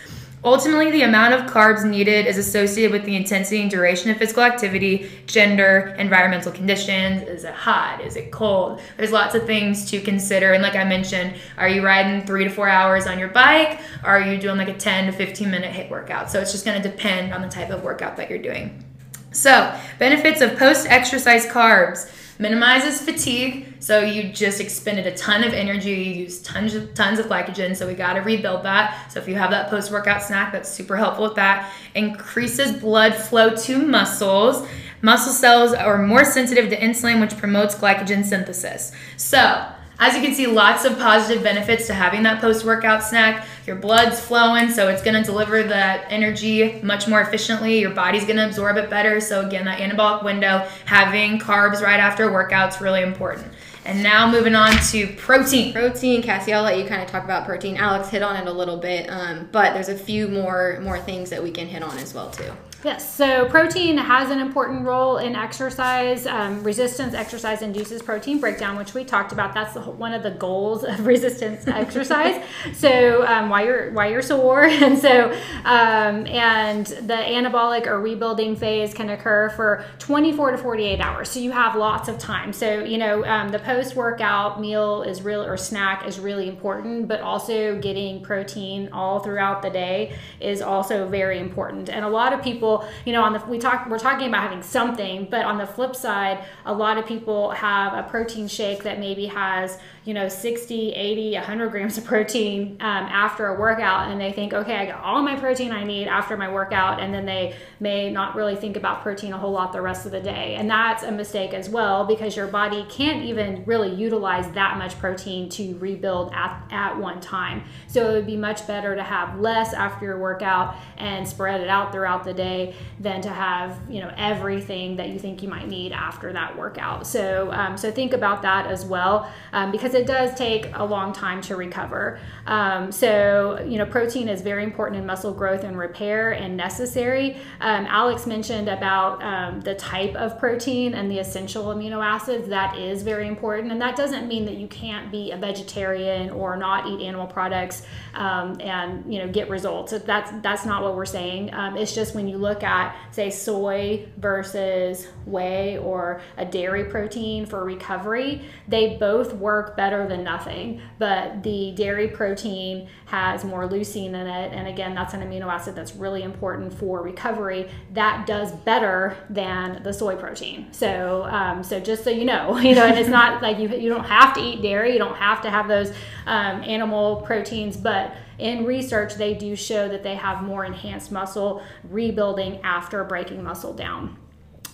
Ultimately, 0.44 0.92
the 0.92 1.02
amount 1.02 1.34
of 1.34 1.50
carbs 1.50 1.84
needed 1.84 2.26
is 2.26 2.38
associated 2.38 2.92
with 2.92 3.04
the 3.04 3.16
intensity 3.16 3.60
and 3.60 3.68
duration 3.68 4.10
of 4.10 4.18
physical 4.18 4.44
activity, 4.44 5.10
gender, 5.26 5.96
environmental 5.98 6.52
conditions. 6.52 7.22
Is 7.22 7.42
it 7.42 7.54
hot? 7.54 8.00
Is 8.00 8.14
it 8.14 8.30
cold? 8.30 8.80
There's 8.96 9.10
lots 9.10 9.34
of 9.34 9.46
things 9.46 9.90
to 9.90 10.00
consider. 10.00 10.52
And 10.52 10.62
like 10.62 10.76
I 10.76 10.84
mentioned, 10.84 11.34
are 11.56 11.68
you 11.68 11.84
riding 11.84 12.24
three 12.24 12.44
to 12.44 12.50
four 12.50 12.68
hours 12.68 13.06
on 13.08 13.18
your 13.18 13.28
bike? 13.28 13.80
Are 14.04 14.20
you 14.20 14.38
doing 14.38 14.58
like 14.58 14.68
a 14.68 14.76
10 14.76 15.06
to 15.06 15.12
15 15.12 15.50
minute 15.50 15.74
HIIT 15.74 15.90
workout? 15.90 16.30
So 16.30 16.40
it's 16.40 16.52
just 16.52 16.64
going 16.64 16.80
to 16.80 16.88
depend 16.88 17.34
on 17.34 17.42
the 17.42 17.48
type 17.48 17.70
of 17.70 17.82
workout 17.82 18.16
that 18.16 18.30
you're 18.30 18.38
doing. 18.38 18.84
So, 19.30 19.78
benefits 19.98 20.40
of 20.40 20.56
post 20.56 20.86
exercise 20.88 21.46
carbs 21.46 22.10
minimizes 22.38 23.00
fatigue. 23.00 23.66
So 23.80 24.00
you 24.00 24.32
just 24.32 24.60
expended 24.60 25.06
a 25.06 25.14
ton 25.16 25.44
of 25.44 25.52
energy, 25.52 25.90
you 25.90 26.14
used 26.22 26.44
tons 26.44 26.74
of 26.74 26.94
tons 26.94 27.18
of 27.18 27.26
glycogen. 27.26 27.76
So 27.76 27.86
we 27.86 27.94
got 27.94 28.14
to 28.14 28.20
rebuild 28.20 28.62
that. 28.64 29.12
So 29.12 29.20
if 29.20 29.28
you 29.28 29.34
have 29.36 29.50
that 29.50 29.70
post 29.70 29.90
workout 29.90 30.22
snack, 30.22 30.52
that's 30.52 30.68
super 30.68 30.96
helpful 30.96 31.24
with 31.24 31.36
that. 31.36 31.72
Increases 31.94 32.72
blood 32.72 33.14
flow 33.14 33.54
to 33.54 33.78
muscles. 33.78 34.66
Muscle 35.00 35.32
cells 35.32 35.72
are 35.72 35.98
more 35.98 36.24
sensitive 36.24 36.70
to 36.70 36.76
insulin, 36.76 37.20
which 37.20 37.36
promotes 37.36 37.74
glycogen 37.74 38.24
synthesis. 38.24 38.92
So 39.16 39.68
as 39.98 40.14
you 40.14 40.22
can 40.22 40.34
see, 40.34 40.46
lots 40.46 40.84
of 40.84 40.96
positive 40.98 41.42
benefits 41.42 41.86
to 41.88 41.94
having 41.94 42.22
that 42.22 42.40
post 42.40 42.64
workout 42.64 43.02
snack. 43.02 43.46
Your 43.66 43.76
blood's 43.76 44.20
flowing, 44.20 44.70
so 44.70 44.88
it's 44.88 45.02
gonna 45.02 45.24
deliver 45.24 45.62
that 45.64 46.06
energy 46.08 46.80
much 46.82 47.08
more 47.08 47.20
efficiently. 47.20 47.80
Your 47.80 47.90
body's 47.90 48.24
gonna 48.24 48.46
absorb 48.46 48.76
it 48.76 48.88
better. 48.88 49.20
So, 49.20 49.44
again, 49.44 49.64
that 49.64 49.80
anabolic 49.80 50.24
window, 50.24 50.66
having 50.84 51.38
carbs 51.38 51.82
right 51.82 52.00
after 52.00 52.30
workout's 52.30 52.80
really 52.80 53.02
important. 53.02 53.48
And 53.84 54.02
now 54.02 54.30
moving 54.30 54.54
on 54.54 54.72
to 54.90 55.06
protein. 55.16 55.72
Protein, 55.72 56.22
Cassie, 56.22 56.52
I'll 56.52 56.62
let 56.62 56.78
you 56.78 56.84
kind 56.84 57.02
of 57.02 57.08
talk 57.08 57.24
about 57.24 57.46
protein. 57.46 57.76
Alex 57.76 58.08
hit 58.08 58.22
on 58.22 58.36
it 58.36 58.46
a 58.46 58.52
little 58.52 58.76
bit, 58.76 59.08
um, 59.08 59.48
but 59.50 59.72
there's 59.72 59.88
a 59.88 59.96
few 59.96 60.28
more 60.28 60.78
more 60.82 60.98
things 60.98 61.30
that 61.30 61.42
we 61.42 61.50
can 61.50 61.66
hit 61.66 61.82
on 61.82 61.96
as 61.98 62.12
well 62.12 62.30
too. 62.30 62.52
Yes, 62.84 63.12
so 63.12 63.48
protein 63.48 63.96
has 63.96 64.30
an 64.30 64.38
important 64.38 64.84
role 64.84 65.16
in 65.16 65.34
exercise. 65.34 66.26
Um, 66.26 66.62
resistance 66.62 67.12
exercise 67.12 67.60
induces 67.60 68.02
protein 68.02 68.38
breakdown, 68.38 68.76
which 68.76 68.94
we 68.94 69.04
talked 69.04 69.32
about. 69.32 69.52
That's 69.52 69.74
the, 69.74 69.80
one 69.80 70.14
of 70.14 70.22
the 70.22 70.30
goals 70.30 70.84
of 70.84 71.04
resistance 71.06 71.66
exercise. 71.66 72.40
So 72.74 73.26
um, 73.26 73.48
why 73.50 73.64
you're 73.64 73.90
why 73.90 74.10
you're 74.10 74.22
sore, 74.22 74.62
and 74.66 74.96
so 74.96 75.32
um, 75.64 76.24
and 76.28 76.86
the 76.86 77.14
anabolic 77.14 77.88
or 77.88 78.00
rebuilding 78.00 78.54
phase 78.54 78.94
can 78.94 79.10
occur 79.10 79.50
for 79.50 79.84
24 79.98 80.52
to 80.52 80.58
48 80.58 81.00
hours. 81.00 81.28
So 81.30 81.40
you 81.40 81.50
have 81.50 81.74
lots 81.74 82.08
of 82.08 82.16
time. 82.16 82.52
So 82.52 82.84
you 82.84 82.98
know 82.98 83.24
um, 83.24 83.48
the 83.48 83.58
post 83.58 83.96
workout 83.96 84.60
meal 84.60 85.02
is 85.02 85.22
real 85.22 85.42
or 85.42 85.56
snack 85.56 86.06
is 86.06 86.20
really 86.20 86.48
important, 86.48 87.08
but 87.08 87.22
also 87.22 87.76
getting 87.80 88.22
protein 88.22 88.88
all 88.92 89.18
throughout 89.18 89.62
the 89.62 89.70
day 89.70 90.16
is 90.38 90.62
also 90.62 91.08
very 91.08 91.40
important. 91.40 91.88
And 91.88 92.04
a 92.04 92.08
lot 92.08 92.32
of 92.32 92.40
people 92.40 92.67
people, 92.68 92.88
you 93.04 93.12
know, 93.12 93.22
on 93.22 93.32
the 93.32 93.38
we 93.46 93.58
talk 93.58 93.88
we're 93.88 93.98
talking 93.98 94.28
about 94.28 94.42
having 94.42 94.62
something, 94.62 95.26
but 95.30 95.44
on 95.44 95.58
the 95.58 95.66
flip 95.66 95.94
side, 95.96 96.44
a 96.66 96.72
lot 96.72 96.98
of 96.98 97.06
people 97.06 97.50
have 97.50 97.94
a 97.94 98.08
protein 98.08 98.48
shake 98.48 98.82
that 98.82 98.98
maybe 98.98 99.26
has 99.26 99.78
you 100.08 100.14
know 100.14 100.26
60 100.26 100.92
80 100.92 101.34
100 101.34 101.70
grams 101.70 101.98
of 101.98 102.04
protein 102.06 102.78
um, 102.80 103.04
after 103.10 103.48
a 103.48 103.60
workout 103.60 104.10
and 104.10 104.18
they 104.18 104.32
think 104.32 104.54
okay 104.54 104.76
i 104.76 104.86
got 104.86 105.04
all 105.04 105.22
my 105.22 105.36
protein 105.36 105.70
i 105.70 105.84
need 105.84 106.08
after 106.08 106.34
my 106.34 106.50
workout 106.50 106.98
and 106.98 107.12
then 107.12 107.26
they 107.26 107.54
may 107.80 108.10
not 108.10 108.34
really 108.34 108.56
think 108.56 108.76
about 108.76 109.02
protein 109.02 109.32
a 109.32 109.38
whole 109.38 109.52
lot 109.52 109.72
the 109.72 109.80
rest 109.80 110.06
of 110.06 110.12
the 110.12 110.20
day. 110.20 110.56
And 110.56 110.68
that's 110.68 111.02
a 111.02 111.12
mistake 111.12 111.54
as 111.54 111.68
well 111.68 112.04
because 112.04 112.36
your 112.36 112.46
body 112.46 112.84
can't 112.88 113.24
even 113.24 113.64
really 113.66 113.94
utilize 113.94 114.50
that 114.52 114.78
much 114.78 114.98
protein 114.98 115.48
to 115.50 115.76
rebuild 115.78 116.32
at, 116.32 116.62
at 116.70 116.98
one 116.98 117.20
time. 117.20 117.64
So 117.86 118.10
it 118.10 118.12
would 118.12 118.26
be 118.26 118.36
much 118.36 118.66
better 118.66 118.94
to 118.96 119.02
have 119.02 119.38
less 119.38 119.72
after 119.74 120.06
your 120.06 120.18
workout 120.18 120.76
and 120.96 121.26
spread 121.26 121.60
it 121.60 121.68
out 121.68 121.92
throughout 121.92 122.24
the 122.24 122.34
day 122.34 122.74
than 123.00 123.20
to 123.22 123.28
have 123.28 123.78
you 123.88 124.00
know 124.00 124.12
everything 124.16 124.96
that 124.96 125.10
you 125.10 125.18
think 125.18 125.42
you 125.42 125.48
might 125.48 125.68
need 125.68 125.92
after 125.92 126.32
that 126.32 126.56
workout. 126.56 127.06
So 127.06 127.52
um, 127.52 127.76
so 127.76 127.90
think 127.90 128.12
about 128.12 128.42
that 128.42 128.66
as 128.66 128.84
well 128.84 129.30
um, 129.52 129.70
because 129.70 129.94
it 129.98 130.06
does 130.06 130.34
take 130.34 130.70
a 130.74 130.84
long 130.84 131.12
time 131.12 131.40
to 131.42 131.56
recover. 131.56 132.20
Um, 132.46 132.92
so, 132.92 133.62
you 133.66 133.76
know, 133.78 133.84
protein 133.86 134.28
is 134.28 134.40
very 134.40 134.64
important 134.64 135.00
in 135.00 135.06
muscle 135.06 135.34
growth 135.34 135.64
and 135.64 135.76
repair 135.76 136.32
and 136.32 136.56
necessary. 136.56 137.36
Um, 137.60 137.86
Alex 137.88 138.26
mentioned 138.26 138.68
about 138.68 139.22
um, 139.22 139.60
the 139.60 139.74
type 139.74 140.14
of 140.14 140.38
protein 140.38 140.94
and 140.94 141.10
the 141.10 141.18
essential 141.18 141.64
amino 141.66 142.04
acids. 142.04 142.48
That 142.48 142.78
is 142.78 143.02
very 143.02 143.26
important. 143.26 143.72
And 143.72 143.80
that 143.82 143.96
doesn't 143.96 144.28
mean 144.28 144.44
that 144.44 144.56
you 144.56 144.68
can't 144.68 145.10
be 145.10 145.32
a 145.32 145.36
vegetarian 145.36 146.30
or 146.30 146.56
not 146.56 146.86
eat 146.86 147.00
animal 147.04 147.26
products 147.26 147.82
um, 148.14 148.60
and, 148.60 149.12
you 149.12 149.18
know, 149.18 149.28
get 149.28 149.50
results. 149.50 149.92
That's, 150.06 150.30
that's 150.42 150.64
not 150.64 150.82
what 150.82 150.94
we're 150.94 151.06
saying. 151.06 151.52
Um, 151.52 151.76
it's 151.76 151.94
just 151.94 152.14
when 152.14 152.28
you 152.28 152.38
look 152.38 152.62
at, 152.62 152.96
say, 153.10 153.30
soy 153.30 154.06
versus 154.16 155.08
whey 155.26 155.78
or 155.78 156.20
a 156.36 156.44
dairy 156.44 156.84
protein 156.84 157.46
for 157.46 157.64
recovery, 157.64 158.42
they 158.68 158.96
both 158.96 159.32
work 159.34 159.76
better 159.76 159.87
better 159.88 160.06
than 160.06 160.22
nothing. 160.22 160.82
But 160.98 161.42
the 161.42 161.72
dairy 161.74 162.08
protein 162.08 162.88
has 163.06 163.42
more 163.42 163.66
leucine 163.66 164.08
in 164.08 164.26
it. 164.26 164.52
And 164.52 164.68
again, 164.68 164.94
that's 164.94 165.14
an 165.14 165.22
amino 165.22 165.46
acid 165.46 165.74
that's 165.74 165.94
really 165.96 166.22
important 166.22 166.74
for 166.74 167.00
recovery. 167.02 167.70
That 167.94 168.26
does 168.26 168.52
better 168.52 169.16
than 169.30 169.82
the 169.82 169.94
soy 169.94 170.16
protein. 170.16 170.70
So, 170.72 171.24
um, 171.30 171.64
so 171.64 171.80
just 171.80 172.04
so 172.04 172.10
you 172.10 172.26
know, 172.26 172.58
you 172.68 172.74
know, 172.74 172.84
and 172.84 172.98
it's 172.98 173.08
not 173.08 173.40
like 173.40 173.58
you, 173.58 173.68
you 173.70 173.88
don't 173.88 174.04
have 174.04 174.34
to 174.34 174.40
eat 174.40 174.60
dairy, 174.60 174.92
you 174.92 174.98
don't 174.98 175.16
have 175.16 175.40
to 175.42 175.50
have 175.50 175.68
those 175.68 175.90
um, 176.26 176.62
animal 176.64 177.22
proteins, 177.22 177.78
but 177.78 178.14
in 178.36 178.66
research, 178.66 179.14
they 179.14 179.32
do 179.32 179.56
show 179.56 179.88
that 179.88 180.02
they 180.02 180.16
have 180.16 180.42
more 180.42 180.66
enhanced 180.66 181.10
muscle 181.10 181.62
rebuilding 181.88 182.60
after 182.62 183.02
breaking 183.04 183.42
muscle 183.42 183.72
down. 183.72 184.18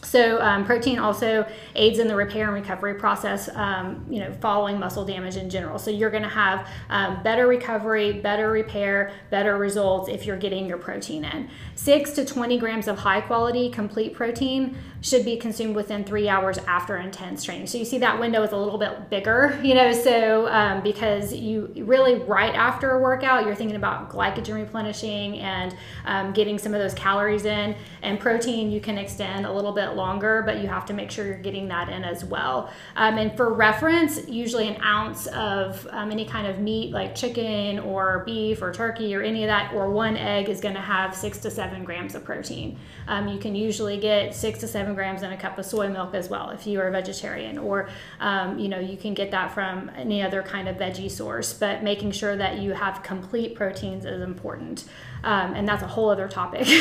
So 0.05 0.41
um, 0.41 0.65
protein 0.65 0.99
also 0.99 1.47
aids 1.75 1.99
in 1.99 2.09
the 2.09 2.15
repair 2.15 2.47
and 2.47 2.55
recovery 2.55 2.95
process, 2.95 3.49
um, 3.55 4.07
you 4.09 4.21
know, 4.21 4.33
following 4.41 4.79
muscle 4.79 5.05
damage 5.05 5.37
in 5.37 5.51
general. 5.51 5.79
So 5.79 5.91
you're 5.91 6.11
going 6.11 6.23
to 6.23 6.29
have 6.29 6.69
um, 6.91 7.23
better 7.23 7.47
recovery, 7.47 8.13
better 8.13 8.51
repair, 8.51 9.13
better 9.31 9.57
results 9.57 10.09
if 10.09 10.27
you're 10.27 10.37
getting 10.37 10.67
your 10.67 10.79
protein 10.79 11.25
in. 11.25 11.49
Six 11.75 12.13
to 12.13 12.25
20 12.25 12.59
grams 12.59 12.89
of 12.89 12.99
high 12.99 13.21
quality 13.21 13.71
complete 13.71 14.15
protein 14.15 14.77
should 15.05 15.23
be 15.23 15.37
consumed 15.37 15.77
within 15.77 16.03
three 16.03 16.31
hours 16.31 16.57
after 16.67 16.97
intense 16.97 17.45
training. 17.45 17.67
So 17.67 17.77
you 17.77 17.85
see 17.85 17.99
that 17.99 18.19
window 18.19 18.43
is 18.43 18.53
a 18.53 18.57
little 18.57 18.79
bit 18.79 19.11
bigger, 19.11 19.61
you 19.63 19.75
know, 19.75 19.93
so 19.93 20.49
um, 20.49 20.83
because 20.83 21.35
you 21.35 21.71
really 21.77 22.15
right 22.21 22.55
after 22.55 22.93
a 22.93 22.99
workout, 22.99 23.45
you're 23.45 23.55
thinking 23.55 23.77
about 23.77 24.09
glycogen 24.09 24.55
replenishing 24.55 25.39
and 25.41 25.77
um, 26.07 26.33
getting 26.33 26.59
some 26.59 26.73
of 26.73 26.81
those 26.81 26.95
calories 26.95 27.45
in, 27.45 27.77
and 28.01 28.19
protein 28.19 28.71
you 28.71 28.81
can 28.81 28.97
extend 28.97 29.45
a 29.45 29.53
little 29.53 29.73
bit 29.73 29.91
longer, 29.91 30.43
but 30.47 30.63
you 30.63 30.69
have 30.69 30.87
to 30.87 30.95
make 30.95 31.11
sure 31.11 31.27
you're 31.27 31.37
getting 31.37 31.69
that 31.69 31.91
in 31.91 32.03
as 32.03 32.25
well. 32.25 32.73
Um, 32.97 33.19
and 33.19 33.37
for 33.37 33.53
reference, 33.53 34.27
usually 34.27 34.69
an 34.69 34.81
ounce 34.83 35.27
of 35.27 35.87
um, 35.91 36.13
any 36.13 36.25
kind 36.25 36.47
of 36.47 36.61
meat 36.61 36.93
like 36.93 37.15
chicken 37.15 37.79
or 37.81 38.23
beef 38.25 38.63
or 38.63 38.73
turkey 38.73 39.15
or 39.15 39.21
any 39.21 39.43
of 39.45 39.49
that, 39.49 39.75
or 39.75 39.91
one 39.91 40.17
egg 40.17 40.49
is 40.49 40.63
going 40.63 40.75
to 40.75 40.81
have 40.81 41.15
six 41.15 41.37
to 41.41 41.51
seven 41.51 41.85
grams 41.85 42.15
of 42.15 42.25
protein. 42.25 42.79
Um, 43.07 43.29
you 43.29 43.39
can 43.39 43.55
usually 43.55 43.99
get 43.99 44.35
six 44.35 44.61
to 44.61 44.67
seven 44.67 44.94
grams 44.95 45.23
in 45.23 45.33
a 45.33 45.37
cup 45.37 45.59
of 45.59 45.67
soy 45.67 45.89
milk 45.89 46.15
as 46.15 46.29
well 46.29 46.51
if 46.51 46.67
you 46.67 46.81
are 46.81 46.89
a 46.89 46.91
vegetarian, 46.91 47.59
or 47.59 47.89
um, 48.21 48.59
you 48.59 48.69
know 48.69 48.79
you 48.79 48.97
can 48.97 49.15
get 49.15 49.31
that 49.31 49.53
from 49.53 49.91
any 49.97 50.23
other 50.23 50.43
kind 50.43 50.69
of 50.69 50.77
veggie 50.77 51.11
source. 51.11 51.53
But 51.53 51.83
making 51.83 52.13
sure 52.13 52.37
that 52.37 52.59
you 52.59 52.73
have 52.73 53.03
complete 53.03 53.55
proteins 53.55 54.05
is 54.05 54.23
important 54.23 54.85
um, 55.25 55.55
and 55.55 55.67
that's 55.67 55.83
a 55.83 55.87
whole 55.87 56.11
other 56.11 56.29
topic. 56.29 56.67
so 56.67 56.75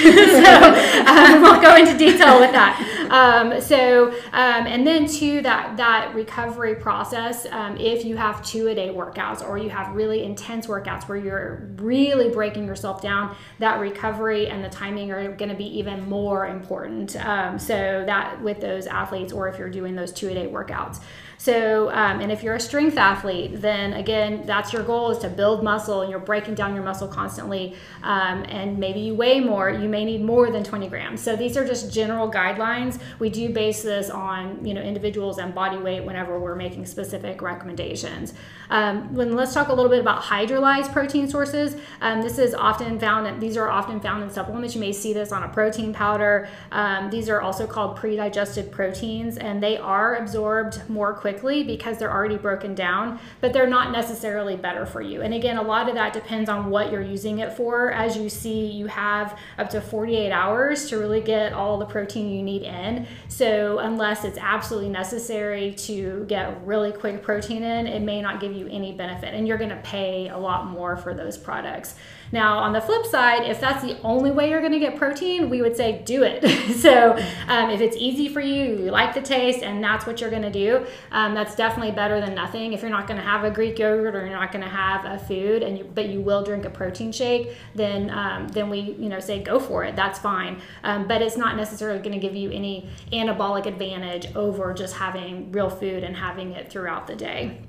um, 1.07 1.41
we'll 1.41 1.61
go 1.61 1.75
into 1.75 1.97
detail 1.97 2.39
with 2.39 2.51
that. 2.51 3.07
Um, 3.09 3.59
so 3.61 4.09
um, 4.33 4.67
and 4.67 4.85
then 4.85 5.07
to 5.07 5.41
that 5.41 5.77
that 5.77 6.13
recovery 6.13 6.75
process, 6.75 7.47
if 7.79 8.05
you 8.05 8.17
have 8.17 8.43
two 8.45 8.67
a 8.67 8.75
day 8.75 8.89
workouts 8.89 9.47
or 9.47 9.57
you 9.57 9.69
have 9.69 9.95
really 9.95 10.23
intense 10.23 10.67
workouts 10.67 11.07
where 11.07 11.17
you're 11.17 11.69
really 11.77 12.29
breaking 12.29 12.67
yourself 12.67 13.01
down, 13.01 13.35
that 13.59 13.79
recovery 13.79 14.47
and 14.47 14.63
the 14.63 14.69
timing 14.69 15.11
are 15.11 15.31
going 15.31 15.49
to 15.49 15.55
be 15.55 15.77
even 15.77 16.07
more 16.09 16.47
important. 16.47 17.15
Um, 17.25 17.57
so 17.57 18.02
that 18.05 18.41
with 18.41 18.59
those 18.61 18.87
athletes, 18.87 19.33
or 19.33 19.47
if 19.47 19.57
you're 19.57 19.69
doing 19.69 19.95
those 19.95 20.11
two 20.11 20.29
a 20.29 20.33
day 20.33 20.47
workouts. 20.47 20.99
So, 21.37 21.89
um, 21.89 22.21
and 22.21 22.31
if 22.31 22.43
you're 22.43 22.55
a 22.55 22.59
strength 22.59 22.97
athlete, 22.97 23.61
then 23.61 23.93
again, 23.93 24.43
that's 24.45 24.71
your 24.71 24.83
goal 24.83 25.11
is 25.11 25.17
to 25.19 25.29
build 25.29 25.63
muscle 25.63 26.01
and 26.01 26.09
you're 26.09 26.19
breaking 26.19 26.55
down 26.55 26.73
your 26.73 26.83
muscle 26.83 27.07
constantly. 27.07 27.75
Um, 28.03 28.45
and 28.47 28.77
maybe 28.77 28.99
you 28.99 29.15
weigh 29.15 29.39
more, 29.39 29.69
you 29.69 29.89
may 29.89 30.05
need 30.05 30.21
more 30.21 30.49
than 30.51 30.63
20 30.63 30.87
grams. 30.87 31.21
So 31.21 31.35
these 31.35 31.57
are 31.57 31.65
just 31.65 31.93
general 31.93 32.31
guidelines. 32.31 32.99
We 33.19 33.29
do 33.29 33.49
base 33.49 33.83
this 33.83 34.09
on, 34.09 34.65
you 34.65 34.73
know, 34.73 34.81
individuals 34.81 35.37
and 35.37 35.53
body 35.53 35.77
weight 35.77 36.03
whenever 36.03 36.39
we're 36.39 36.55
making 36.55 36.85
specific 36.85 37.41
recommendations. 37.41 38.33
Um, 38.69 39.13
when 39.13 39.35
let's 39.35 39.53
talk 39.53 39.67
a 39.67 39.73
little 39.73 39.89
bit 39.89 39.99
about 39.99 40.23
hydrolyzed 40.23 40.91
protein 40.91 41.27
sources. 41.27 41.75
Um, 42.01 42.21
this 42.21 42.37
is 42.37 42.53
often 42.53 42.99
found, 42.99 43.41
these 43.41 43.57
are 43.57 43.69
often 43.69 43.99
found 43.99 44.23
in 44.23 44.29
supplements. 44.29 44.75
You 44.75 44.81
may 44.81 44.93
see 44.93 45.13
this 45.13 45.31
on 45.31 45.43
a 45.43 45.49
protein 45.49 45.93
powder. 45.93 46.47
Um, 46.71 47.09
these 47.09 47.29
are 47.29 47.41
also 47.41 47.67
called 47.67 47.97
pre-digested 47.97 48.71
proteins 48.71 49.37
and 49.37 49.61
they 49.61 49.77
are 49.77 50.15
absorbed 50.15 50.87
more 50.89 51.13
quickly 51.23 51.63
because 51.63 51.97
they're 51.97 52.11
already 52.11 52.35
broken 52.35 52.75
down, 52.75 53.17
but 53.39 53.53
they're 53.53 53.65
not 53.65 53.93
necessarily 53.93 54.57
better 54.57 54.85
for 54.85 55.01
you. 55.01 55.21
And 55.21 55.33
again, 55.33 55.55
a 55.55 55.61
lot 55.61 55.87
of 55.87 55.95
that 55.95 56.11
depends 56.11 56.49
on 56.49 56.69
what 56.69 56.91
you're 56.91 57.01
using 57.01 57.39
it 57.39 57.53
for. 57.53 57.93
As 57.93 58.17
you 58.17 58.27
see, 58.27 58.65
you 58.65 58.87
have 58.87 59.39
up 59.57 59.69
to 59.69 59.79
48 59.79 60.33
hours 60.33 60.89
to 60.89 60.97
really 60.97 61.21
get 61.21 61.53
all 61.53 61.77
the 61.77 61.85
protein 61.85 62.29
you 62.29 62.43
need 62.43 62.63
in. 62.63 63.07
So, 63.29 63.79
unless 63.79 64.25
it's 64.25 64.37
absolutely 64.37 64.89
necessary 64.89 65.73
to 65.87 66.25
get 66.27 66.61
really 66.67 66.91
quick 66.91 67.23
protein 67.23 67.63
in, 67.63 67.87
it 67.87 68.01
may 68.01 68.21
not 68.21 68.41
give 68.41 68.51
you 68.51 68.67
any 68.67 68.91
benefit, 68.91 69.33
and 69.33 69.47
you're 69.47 69.57
going 69.57 69.69
to 69.69 69.81
pay 69.81 70.27
a 70.27 70.37
lot 70.37 70.67
more 70.67 70.97
for 70.97 71.13
those 71.13 71.37
products. 71.37 71.95
Now, 72.33 72.57
on 72.57 72.73
the 72.73 72.81
flip 72.81 73.05
side, 73.05 73.47
if 73.47 73.61
that's 73.61 73.83
the 73.83 73.95
only 74.01 74.31
way 74.31 74.49
you're 74.49 74.59
going 74.59 74.73
to 74.73 74.79
get 74.79 74.97
protein, 74.97 75.51
we 75.51 75.61
would 75.61 75.77
say 75.77 76.01
do 76.03 76.23
it. 76.23 76.43
so, 76.79 77.15
um, 77.47 77.69
if 77.69 77.79
it's 77.79 77.95
easy 77.95 78.27
for 78.27 78.41
you, 78.41 78.63
you 78.63 78.91
like 78.91 79.13
the 79.13 79.21
taste, 79.21 79.61
and 79.61 79.83
that's 79.83 80.07
what 80.07 80.19
you're 80.19 80.31
going 80.31 80.41
to 80.41 80.51
do, 80.51 80.83
um, 81.13 81.35
that's 81.35 81.55
definitely 81.55 81.91
better 81.91 82.19
than 82.19 82.33
nothing. 82.33 82.73
If 82.73 82.81
you're 82.81 82.89
not 82.89 83.07
going 83.07 83.19
to 83.19 83.25
have 83.25 83.43
a 83.43 83.51
Greek 83.51 83.77
yogurt 83.77 84.15
or 84.15 84.25
you're 84.25 84.37
not 84.37 84.51
going 84.51 84.63
to 84.63 84.69
have 84.69 85.05
a 85.05 85.23
food, 85.23 85.61
and 85.61 85.77
you, 85.77 85.83
but 85.83 86.09
you 86.09 86.19
will 86.19 86.43
drink 86.43 86.65
a 86.65 86.71
protein 86.71 87.11
shake, 87.11 87.55
then 87.75 88.09
um, 88.09 88.47
then 88.47 88.69
we 88.69 88.79
you 88.79 89.09
know 89.09 89.19
say 89.19 89.41
go 89.41 89.59
for 89.59 89.83
it. 89.83 89.95
That's 89.95 90.17
fine. 90.17 90.59
Um, 90.83 91.07
but 91.07 91.21
it's 91.21 91.37
not 91.37 91.55
necessarily 91.55 91.99
going 91.99 92.19
to 92.19 92.19
give 92.19 92.35
you 92.35 92.51
any 92.51 92.89
anabolic 93.11 93.67
advantage 93.67 94.35
over 94.35 94.73
just 94.73 94.95
having 94.95 95.51
real 95.51 95.69
food 95.69 96.03
and 96.03 96.17
having 96.17 96.53
it 96.53 96.71
throughout 96.71 97.05
the 97.05 97.15
day. 97.15 97.61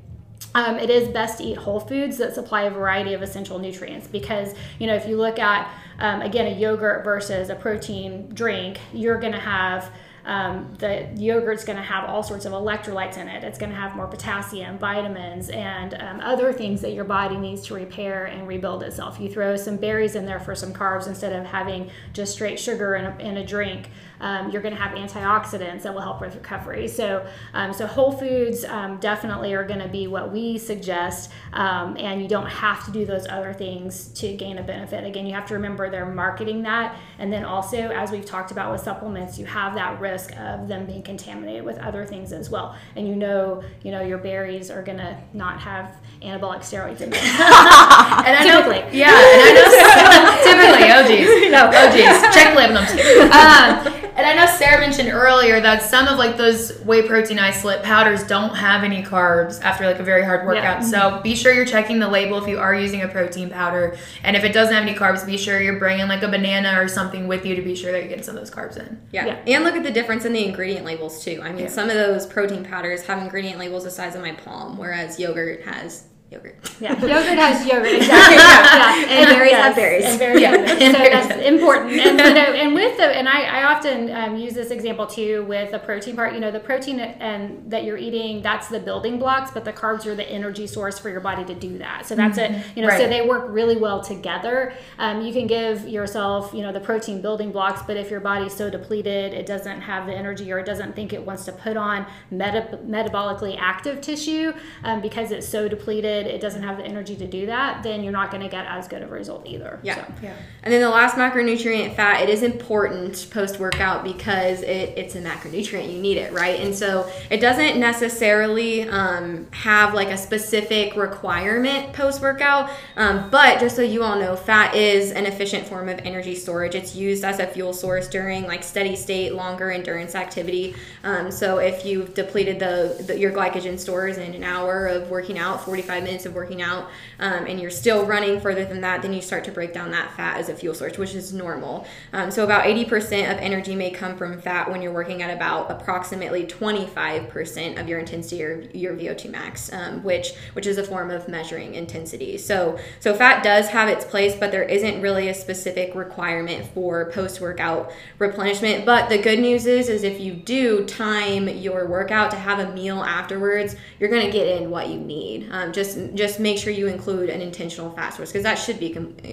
Um, 0.55 0.79
it 0.79 0.89
is 0.89 1.09
best 1.09 1.39
to 1.39 1.45
eat 1.45 1.59
whole 1.59 1.81
foods 1.81 2.17
that 2.19 2.35
supply 2.35 2.63
a 2.63 2.71
variety 2.71 3.13
of 3.13 3.23
essential 3.23 3.59
nutrients 3.59 4.07
because 4.07 4.55
you 4.79 4.87
know 4.87 4.95
if 4.95 5.07
you 5.07 5.17
look 5.17 5.39
at 5.39 5.69
um, 5.99 6.23
again 6.23 6.47
a 6.47 6.57
yogurt 6.57 7.05
versus 7.05 7.51
a 7.51 7.57
protein 7.57 8.29
drink 8.33 8.79
you're 8.93 9.19
going 9.19 9.33
to 9.33 9.41
have 9.41 9.91
um, 10.25 10.75
the 10.79 11.09
yogurt's 11.15 11.65
going 11.65 11.77
to 11.77 11.83
have 11.83 12.09
all 12.09 12.23
sorts 12.23 12.45
of 12.45 12.53
electrolytes 12.53 13.17
in 13.17 13.29
it. 13.29 13.45
It's 13.45 13.59
going 13.59 13.71
to 13.71 13.77
have 13.77 13.95
more 13.95 14.07
potassium, 14.07 14.79
vitamins, 14.79 15.51
and 15.51 15.95
um, 15.95 16.21
other 16.21 16.53
things 16.53 16.81
that 16.81 16.93
your 16.93 17.05
body 17.05 17.37
needs 17.37 17.67
to 17.67 17.75
repair 17.75 18.27
and 18.27 18.49
rebuild 18.49 18.83
itself. 18.83 19.21
You 19.21 19.31
throw 19.31 19.57
some 19.57 19.77
berries 19.77 20.17
in 20.17 20.27
there 20.27 20.41
for 20.41 20.55
some 20.55 20.73
carbs 20.73 21.07
instead 21.07 21.33
of 21.33 21.47
having 21.47 21.91
just 22.13 22.33
straight 22.33 22.59
sugar 22.59 22.95
in 22.97 23.05
a, 23.05 23.17
in 23.19 23.37
a 23.37 23.47
drink 23.47 23.91
um, 24.25 24.51
you're 24.51 24.63
going 24.63 24.75
to 24.75 24.81
have 24.81 24.97
antioxidants 24.97 25.83
that 25.83 25.93
will 25.93 26.01
help 26.01 26.21
with 26.21 26.35
recovery. 26.35 26.89
So, 26.89 27.27
um, 27.53 27.73
so 27.75 27.87
whole 27.87 28.11
foods 28.13 28.65
um, 28.65 28.99
definitely 28.99 29.53
are 29.53 29.65
going 29.65 29.81
to 29.81 29.89
be 29.89 30.07
what 30.07 30.33
we 30.33 30.57
suggest, 30.57 31.31
um, 31.53 31.97
and 31.99 32.23
you 32.23 32.29
don't 32.29 32.47
have 32.47 32.85
to 32.87 32.91
do 32.91 33.05
those 33.05 33.27
other 33.29 33.53
things 33.53 34.09
to 34.15 34.35
gain 34.35 34.59
a 34.59 34.63
benefit. 34.63 35.05
Again, 35.05 35.27
you 35.27 35.35
have 35.35 35.47
to 35.47 35.55
remember 35.55 35.91
they're 35.91 36.07
marketing 36.07 36.63
that, 36.63 36.97
and 37.19 37.33
then 37.33 37.45
also, 37.45 37.91
as 37.91 38.11
we've 38.11 38.25
talked 38.25 38.51
about 38.51 38.73
with 38.73 38.81
supplements, 38.81 39.39
you 39.39 39.45
have 39.45 39.75
that 39.75 40.01
risk 40.01 40.14
of 40.15 40.69
them 40.69 40.87
being 40.87 41.03
contaminated 41.03 41.65
with 41.65 41.79
other 41.79 42.07
things 42.07 42.33
as 42.33 42.51
well. 42.51 42.77
And 42.97 43.07
you 43.07 43.17
know, 43.17 43.63
you 43.83 43.91
know, 43.91 44.01
your 44.01 44.19
berries 44.19 44.71
are 44.71 44.83
going 44.83 44.99
to 44.99 45.19
not 45.33 45.61
have 45.61 45.97
anabolic 46.23 46.61
steroids 46.61 47.01
in 47.01 47.11
them. 47.11 47.21
and 47.23 48.37
I 48.37 48.45
know, 48.45 48.89
yeah, 48.93 49.11
and 49.11 49.43
I 49.43 49.53
know 49.55 50.35
typically, 50.45 50.91
oh 50.93 51.07
geez, 51.07 51.51
no, 51.51 51.71
oh 51.73 51.91
geez, 51.93 52.35
check. 52.35 52.45
Um, 52.55 53.94
and 54.17 54.27
I 54.27 54.35
know 54.35 54.47
Sarah 54.47 54.81
mentioned 54.81 55.09
earlier 55.09 55.61
that 55.61 55.83
some 55.83 56.07
of 56.07 56.19
like 56.19 56.37
those 56.37 56.79
whey 56.81 57.07
protein 57.07 57.39
isolate 57.39 57.83
powders 57.83 58.25
don't 58.25 58.55
have 58.55 58.85
any 58.85 59.03
carbs 59.03 59.61
after 59.63 59.87
like 59.87 59.99
a 59.99 60.05
very 60.05 60.25
hard 60.25 60.47
workout. 60.47 60.63
Yeah. 60.63 60.81
So 60.81 61.21
be 61.23 61.35
sure 61.35 61.53
you're 61.53 61.65
checking 61.65 61.99
the 61.99 62.09
label 62.09 62.39
if 62.39 62.49
you 62.49 62.59
are 62.59 62.75
using 62.75 63.03
a 63.03 63.09
protein 63.09 63.51
powder. 63.51 63.97
And 64.23 64.37
if 64.37 64.45
it 64.45 64.53
doesn't 64.53 64.73
have 64.73 64.85
any 64.85 64.95
carbs, 64.95 65.27
be 65.27 65.37
sure 65.37 65.61
you're 65.61 65.79
bringing 65.79 66.07
like 66.07 66.23
a 66.23 66.29
banana 66.29 66.81
or 66.81 66.87
something 66.87 67.27
with 67.27 67.45
you 67.45 67.57
to 67.57 67.63
be 67.63 67.75
sure 67.75 67.91
that 67.91 67.99
you're 67.99 68.09
getting 68.09 68.25
some 68.25 68.37
of 68.37 68.41
those 68.41 68.55
carbs 68.55 68.77
in. 68.77 69.01
Yeah. 69.11 69.27
yeah. 69.27 69.57
And 69.57 69.65
look 69.65 69.75
at 69.75 69.83
the 69.83 69.93
difference 69.93 70.25
in 70.25 70.33
the 70.33 70.45
ingredient 70.45 70.87
labels 70.87 71.25
too. 71.25 71.41
I 71.43 71.51
mean, 71.51 71.65
yeah. 71.65 71.69
some 71.69 71.91
of 71.91 71.95
those 71.97 72.27
protein 72.27 72.65
powders 72.65 73.03
have 73.07 73.23
ingredient 73.23 73.59
labels 73.59 73.85
the 73.85 73.91
size 73.91 74.15
of 74.15 74.23
my 74.23 74.33
palm, 74.33 74.79
whereas 74.79 75.19
yogurt 75.19 75.63
has 75.65 76.05
yogurt. 76.35 76.57
Yeah, 76.81 76.93
yogurt 77.01 77.39
has 77.39 77.67
yogurt. 77.67 77.95
Exactly. 78.05 78.37
yeah. 78.37 78.95
And, 78.95 79.11
and 79.11 79.29
berries 79.29 79.51
yes, 79.51 79.65
have 79.65 79.77
berries. 79.77 80.05
And 80.05 80.19
berries 80.19 80.41
yeah. 80.41 80.51
have 80.51 80.79
berries. 80.79 80.97
So 80.97 80.99
that's 80.99 81.43
important. 81.47 81.93
And, 81.93 82.19
you 82.19 82.35
know, 82.35 82.53
and 82.53 82.75
with 82.75 82.97
the, 82.97 83.05
and 83.05 83.29
I, 83.29 83.43
I 83.45 83.75
often 83.75 84.11
um, 84.11 84.37
use 84.37 84.55
this 84.55 84.71
example 84.71 85.07
too 85.07 85.45
with 85.45 85.71
the 85.71 85.79
protein 85.79 86.17
part. 86.17 86.35
You 86.35 86.41
know, 86.41 86.51
the 86.51 86.61
protein 86.61 87.01
and 87.01 87.71
that 87.71 87.85
you're 87.85 87.97
eating, 87.97 88.43
that's 88.43 88.69
the 88.69 88.81
building 88.81 89.19
blocks, 89.19 89.51
but 89.51 89.65
the 89.65 89.73
carbs 89.73 90.07
are 90.07 90.15
the 90.15 90.29
energy 90.29 90.67
source 90.67 90.99
for 90.99 91.09
your 91.09 91.21
body 91.21 91.45
to 91.45 91.55
do 91.55 91.79
that. 91.79 92.07
So 92.07 92.15
that's 92.15 92.39
mm-hmm. 92.39 92.55
it. 92.55 92.67
You 92.77 92.83
know, 92.83 92.89
right. 92.89 93.01
so 93.01 93.09
they 93.09 93.27
work 93.27 93.47
really 93.49 93.77
well 93.77 94.03
together. 94.03 94.75
Um, 94.99 95.23
you 95.23 95.33
can 95.33 95.47
give 95.47 95.89
yourself, 95.89 96.53
you 96.53 96.63
know, 96.63 96.73
the 96.73 96.81
protein 96.81 97.23
building 97.23 97.53
blocks, 97.53 97.83
but 97.87 97.97
if 97.97 98.11
your 98.11 98.21
body's 98.21 98.55
so 98.55 98.69
depleted, 98.71 99.33
it 99.33 99.47
doesn't 99.47 99.81
have 99.81 100.07
the 100.07 100.15
energy 100.15 100.53
or 100.53 100.59
it 100.59 100.67
doesn't 100.67 100.95
think 100.95 101.13
it 101.13 101.25
wants 101.25 101.45
to 101.45 101.53
put 101.53 101.77
on 101.77 102.07
meta- 102.31 102.79
metabolically 102.85 103.57
active 103.59 104.01
tissue 104.01 104.53
um, 104.83 105.01
because 105.01 105.31
it's 105.31 105.49
so 105.49 105.69
depleted 105.69 106.24
it 106.27 106.41
doesn't 106.41 106.63
have 106.63 106.77
the 106.77 106.85
energy 106.85 107.17
to 107.17 107.27
do 107.27 107.47
that, 107.47 107.83
then 107.83 108.03
you're 108.03 108.13
not 108.13 108.31
going 108.31 108.43
to 108.43 108.49
get 108.49 108.67
as 108.67 108.89
good 108.89 109.03
of 109.03 109.11
a 109.11 109.15
result 109.15 109.47
either. 109.47 109.81
Yeah. 109.83 110.07
So. 110.07 110.13
yeah. 110.23 110.37
And 110.63 110.73
then 110.73 110.81
the 110.81 110.91
last 110.91 111.17
macronutrient, 111.17 111.95
fat, 111.95 112.23
it 112.23 112.29
is 112.29 112.43
important 112.43 113.29
post 113.31 113.59
workout 113.59 114.05
because 114.05 114.63
it, 114.63 114.95
it's 114.97 115.15
a 115.15 115.21
macronutrient. 115.21 115.93
You 115.93 116.01
need 116.01 116.17
it, 116.17 116.33
right? 116.33 116.61
And 116.61 116.75
so 116.75 117.11
it 117.31 117.39
doesn't 117.39 117.79
necessarily 117.79 118.89
um, 118.89 119.47
have 119.51 119.95
like 119.95 120.09
a 120.09 120.17
specific 120.17 120.97
requirement 120.97 121.93
post 121.93 122.23
workout, 122.23 122.71
um, 122.97 123.31
but 123.31 123.61
just 123.61 123.77
so 123.77 123.83
you 123.83 124.03
all 124.03 124.19
know, 124.19 124.37
fat 124.37 124.75
is 124.75 125.13
an 125.13 125.27
efficient 125.27 125.67
form 125.67 125.89
of 125.89 125.99
energy 126.01 126.35
storage. 126.35 126.75
It's 126.75 126.95
used 126.95 127.25
as 127.25 127.41
a 127.41 127.47
fuel 127.47 127.73
source 127.73 128.09
during 128.09 128.45
like 128.45 128.63
steady 128.63 128.97
state, 128.97 129.35
longer 129.35 129.71
endurance 129.71 130.15
activity. 130.15 130.75
Um, 131.03 131.31
so 131.31 131.59
if 131.59 131.85
you've 131.85 132.15
depleted 132.15 132.59
the, 132.59 133.05
the 133.07 133.19
your 133.19 133.33
glycogen 133.33 133.79
stores 133.79 134.19
in 134.19 134.35
an 134.35 134.45
hour 134.45 134.87
of 134.87 135.11
working 135.11 135.39
out, 135.39 135.65
45 135.65 136.04
minutes 136.05 136.27
of 136.27 136.35
working 136.35 136.63
out 136.63 136.91
um, 137.19 137.47
and 137.47 137.61
you're 137.61 137.71
still 137.71 138.05
running 138.07 138.41
further 138.41 138.65
than 138.65 138.81
that, 138.83 139.03
then 139.03 139.13
you 139.13 139.21
start 139.21 139.45
to 139.45 139.53
break 139.53 139.73
down 139.73 139.91
that 139.91 140.15
fat 140.17 140.37
as 140.39 140.49
a 140.49 140.55
fuel 140.55 140.75
source, 140.75 140.99
which 140.99 141.15
is 141.15 141.33
normal. 141.33 141.87
Um, 142.13 142.31
so 142.31 142.45
about 142.45 142.65
80% 142.65 143.33
of 143.33 143.39
energy 143.39 143.75
may 143.75 143.91
come 143.91 144.17
from 144.17 144.41
fat 144.41 144.71
when 144.71 144.83
you're 144.83 144.93
working 144.93 145.23
at 145.23 145.35
about 145.35 145.71
approximately 145.71 146.45
25% 146.45 147.81
of 147.81 147.89
your 147.89 147.99
intensity 147.99 148.43
or 148.43 148.63
your 148.73 148.95
VO2 148.95 149.31
max, 149.31 149.73
um, 149.73 150.03
which 150.03 150.35
which 150.53 150.67
is 150.67 150.79
a 150.79 150.85
form 150.85 151.11
of 151.11 151.29
measuring 151.29 151.75
intensity. 151.75 152.39
So 152.39 152.79
so 153.01 153.15
fat 153.15 153.43
does 153.43 153.69
have 153.69 153.89
its 153.89 154.05
place, 154.05 154.35
but 154.35 154.51
there 154.51 154.63
isn't 154.63 155.01
really 155.01 155.29
a 155.29 155.35
specific 155.35 155.95
requirement 155.95 156.67
for 156.75 157.11
post 157.11 157.41
workout 157.41 157.93
replenishment. 158.19 158.85
But 158.85 159.09
the 159.09 159.19
good 159.19 159.39
news 159.39 159.67
is 159.67 159.89
is 159.89 160.03
if 160.03 160.21
you 160.21 160.33
do 160.33 160.85
time 160.85 161.49
your 161.49 161.87
workout 161.87 162.31
to 162.33 162.37
have 162.37 162.59
a 162.59 162.73
meal 162.73 163.03
afterwards, 163.03 163.77
you're 163.99 164.11
gonna 164.11 164.31
get 164.31 164.47
in 164.47 164.71
what 164.71 164.89
you 164.89 164.99
need. 164.99 165.49
Um, 165.51 165.73
just 165.73 165.94
just 166.15 166.41
make 166.41 166.59
sure 166.59 166.73
you 166.73 166.87
include 166.87 167.31
an 167.31 167.41
intentional 167.41 167.91
fat 167.91 168.11
source 168.11 168.31
because 168.31 168.43
that 168.43 168.57
should 168.57 168.79
be 168.79 168.89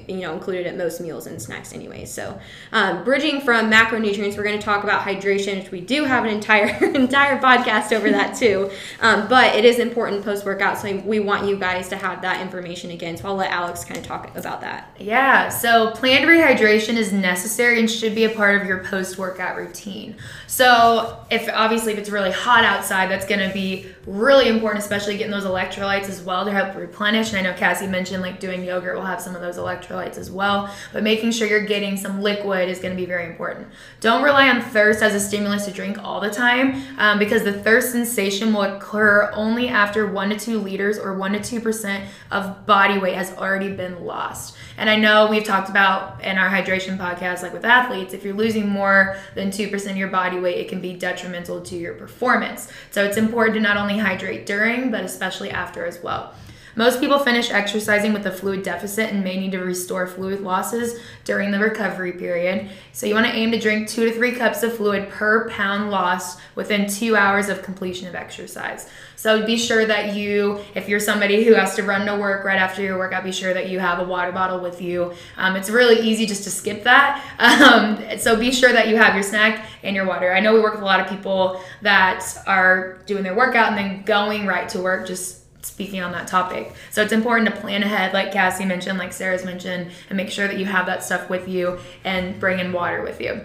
you 0.07 0.17
know 0.21 0.33
included 0.33 0.67
at 0.67 0.77
most 0.77 1.01
meals 1.01 1.27
and 1.27 1.41
snacks 1.41 1.73
anyway. 1.73 2.05
So 2.05 2.39
um, 2.71 3.03
bridging 3.03 3.41
from 3.41 3.71
macronutrients, 3.71 4.37
we're 4.37 4.43
going 4.43 4.59
to 4.59 4.65
talk 4.65 4.83
about 4.83 5.01
hydration, 5.01 5.61
which 5.61 5.71
we 5.71 5.81
do 5.81 6.03
have 6.05 6.25
an 6.25 6.31
entire 6.31 6.67
entire 6.95 7.39
podcast 7.39 7.91
over 7.91 8.09
that 8.09 8.35
too. 8.35 8.69
Um, 9.01 9.27
but 9.27 9.55
it 9.55 9.65
is 9.65 9.79
important 9.79 10.23
post 10.23 10.45
workout, 10.45 10.77
so 10.77 10.97
we 10.97 11.19
want 11.19 11.47
you 11.47 11.57
guys 11.57 11.89
to 11.89 11.97
have 11.97 12.21
that 12.21 12.41
information 12.41 12.91
again. 12.91 13.17
So 13.17 13.27
I'll 13.27 13.35
let 13.35 13.51
Alex 13.51 13.83
kind 13.83 13.97
of 13.97 14.05
talk 14.05 14.35
about 14.35 14.61
that. 14.61 14.95
Yeah. 14.99 15.49
So 15.49 15.91
planned 15.91 16.25
rehydration 16.25 16.95
is 16.95 17.11
necessary 17.11 17.79
and 17.79 17.89
should 17.89 18.15
be 18.15 18.25
a 18.25 18.29
part 18.29 18.61
of 18.61 18.67
your 18.67 18.83
post 18.83 19.17
workout 19.17 19.57
routine. 19.57 20.15
So 20.47 21.17
if 21.29 21.49
obviously 21.51 21.93
if 21.93 21.99
it's 21.99 22.09
really 22.09 22.31
hot 22.31 22.63
outside, 22.63 23.09
that's 23.09 23.25
going 23.25 23.47
to 23.47 23.53
be 23.53 23.87
really 24.05 24.47
important, 24.47 24.83
especially 24.83 25.17
getting 25.17 25.31
those 25.31 25.45
electrolytes 25.45 26.09
as 26.09 26.21
well 26.21 26.45
to 26.45 26.51
help 26.51 26.75
replenish. 26.75 27.33
And 27.33 27.37
I 27.37 27.49
know 27.49 27.57
Cassie 27.57 27.87
mentioned 27.87 28.21
like 28.21 28.39
doing 28.39 28.63
yogurt 28.63 28.95
will 28.95 29.05
have 29.05 29.21
some 29.21 29.35
of 29.35 29.41
those 29.41 29.57
electrolytes 29.57 30.17
as 30.17 30.31
well, 30.31 30.73
but 30.91 31.03
making 31.03 31.31
sure 31.31 31.47
you're 31.47 31.65
getting 31.65 31.97
some 31.97 32.21
liquid 32.21 32.69
is 32.69 32.79
going 32.79 32.95
to 32.95 32.99
be 32.99 33.05
very 33.05 33.25
important. 33.25 33.67
Don't 33.99 34.23
rely 34.23 34.49
on 34.49 34.61
thirst 34.61 35.01
as 35.01 35.13
a 35.13 35.19
stimulus 35.19 35.65
to 35.65 35.71
drink 35.71 35.97
all 36.03 36.19
the 36.19 36.31
time 36.31 36.81
um, 36.97 37.19
because 37.19 37.43
the 37.43 37.53
thirst 37.53 37.91
sensation 37.91 38.53
will 38.53 38.63
occur 38.63 39.31
only 39.33 39.67
after 39.67 40.07
one 40.07 40.29
to 40.29 40.39
two 40.39 40.59
liters 40.59 40.97
or 40.97 41.15
one 41.15 41.33
to 41.33 41.39
two 41.39 41.59
percent 41.59 42.09
of 42.31 42.65
body 42.65 42.97
weight 42.97 43.15
has 43.15 43.31
already 43.33 43.71
been 43.71 44.03
lost. 44.05 44.55
And 44.77 44.89
I 44.89 44.95
know 44.95 45.27
we've 45.27 45.43
talked 45.43 45.69
about 45.69 46.23
in 46.23 46.37
our 46.37 46.49
hydration 46.49 46.97
podcast, 46.97 47.43
like 47.43 47.53
with 47.53 47.65
athletes, 47.65 48.13
if 48.13 48.23
you're 48.23 48.33
losing 48.33 48.67
more 48.67 49.15
than 49.35 49.49
2% 49.49 49.91
of 49.91 49.97
your 49.97 50.07
body 50.07 50.39
weight, 50.39 50.57
it 50.57 50.69
can 50.69 50.81
be 50.81 50.93
detrimental 50.93 51.61
to 51.61 51.75
your 51.75 51.93
performance. 51.93 52.67
So 52.89 53.03
it's 53.03 53.17
important 53.17 53.55
to 53.55 53.61
not 53.61 53.77
only 53.77 53.90
hydrate 53.99 54.45
during, 54.45 54.91
but 54.91 55.03
especially 55.03 55.49
after 55.49 55.85
as 55.85 56.01
well. 56.01 56.33
Most 56.75 57.01
people 57.01 57.19
finish 57.19 57.51
exercising 57.51 58.13
with 58.13 58.25
a 58.25 58.31
fluid 58.31 58.63
deficit 58.63 59.11
and 59.11 59.23
may 59.23 59.37
need 59.37 59.51
to 59.51 59.59
restore 59.59 60.07
fluid 60.07 60.41
losses 60.41 60.99
during 61.25 61.51
the 61.51 61.59
recovery 61.59 62.13
period. 62.13 62.69
So, 62.93 63.05
you 63.05 63.13
want 63.13 63.27
to 63.27 63.33
aim 63.33 63.51
to 63.51 63.59
drink 63.59 63.89
two 63.89 64.05
to 64.05 64.11
three 64.13 64.31
cups 64.33 64.63
of 64.63 64.75
fluid 64.75 65.09
per 65.09 65.49
pound 65.49 65.91
lost 65.91 66.39
within 66.55 66.87
two 66.87 67.15
hours 67.15 67.49
of 67.49 67.61
completion 67.61 68.07
of 68.07 68.15
exercise. 68.15 68.89
So, 69.17 69.45
be 69.45 69.57
sure 69.57 69.85
that 69.85 70.15
you, 70.15 70.59
if 70.73 70.87
you're 70.87 70.99
somebody 70.99 71.43
who 71.43 71.53
has 71.53 71.75
to 71.75 71.83
run 71.83 72.05
to 72.07 72.17
work 72.17 72.45
right 72.45 72.59
after 72.59 72.81
your 72.81 72.97
workout, 72.97 73.23
be 73.23 73.31
sure 73.31 73.53
that 73.53 73.69
you 73.69 73.79
have 73.79 73.99
a 73.99 74.03
water 74.03 74.31
bottle 74.31 74.59
with 74.59 74.81
you. 74.81 75.13
Um, 75.37 75.55
it's 75.55 75.69
really 75.69 75.99
easy 75.99 76.25
just 76.25 76.43
to 76.45 76.49
skip 76.49 76.83
that. 76.83 77.23
Um, 77.51 78.17
so, 78.17 78.37
be 78.37 78.51
sure 78.51 78.71
that 78.71 78.87
you 78.87 78.97
have 78.97 79.13
your 79.13 79.23
snack 79.23 79.65
and 79.83 79.95
your 79.95 80.05
water. 80.05 80.31
I 80.33 80.39
know 80.39 80.53
we 80.53 80.61
work 80.61 80.73
with 80.73 80.83
a 80.83 80.85
lot 80.85 80.99
of 80.99 81.07
people 81.07 81.61
that 81.81 82.25
are 82.47 82.99
doing 83.05 83.23
their 83.23 83.35
workout 83.35 83.69
and 83.69 83.77
then 83.77 84.03
going 84.03 84.45
right 84.45 84.69
to 84.69 84.81
work 84.81 85.07
just 85.07 85.40
speaking 85.61 86.01
on 86.01 86.11
that 86.11 86.27
topic. 86.27 86.73
So 86.89 87.01
it's 87.01 87.13
important 87.13 87.49
to 87.49 87.61
plan 87.61 87.83
ahead, 87.83 88.13
like 88.13 88.31
Cassie 88.31 88.65
mentioned, 88.65 88.97
like 88.97 89.13
Sarah's 89.13 89.45
mentioned, 89.45 89.91
and 90.09 90.17
make 90.17 90.29
sure 90.29 90.47
that 90.47 90.57
you 90.57 90.65
have 90.65 90.85
that 90.87 91.03
stuff 91.03 91.29
with 91.29 91.47
you 91.47 91.79
and 92.03 92.39
bring 92.39 92.59
in 92.59 92.71
water 92.71 93.01
with 93.01 93.21
you. 93.21 93.41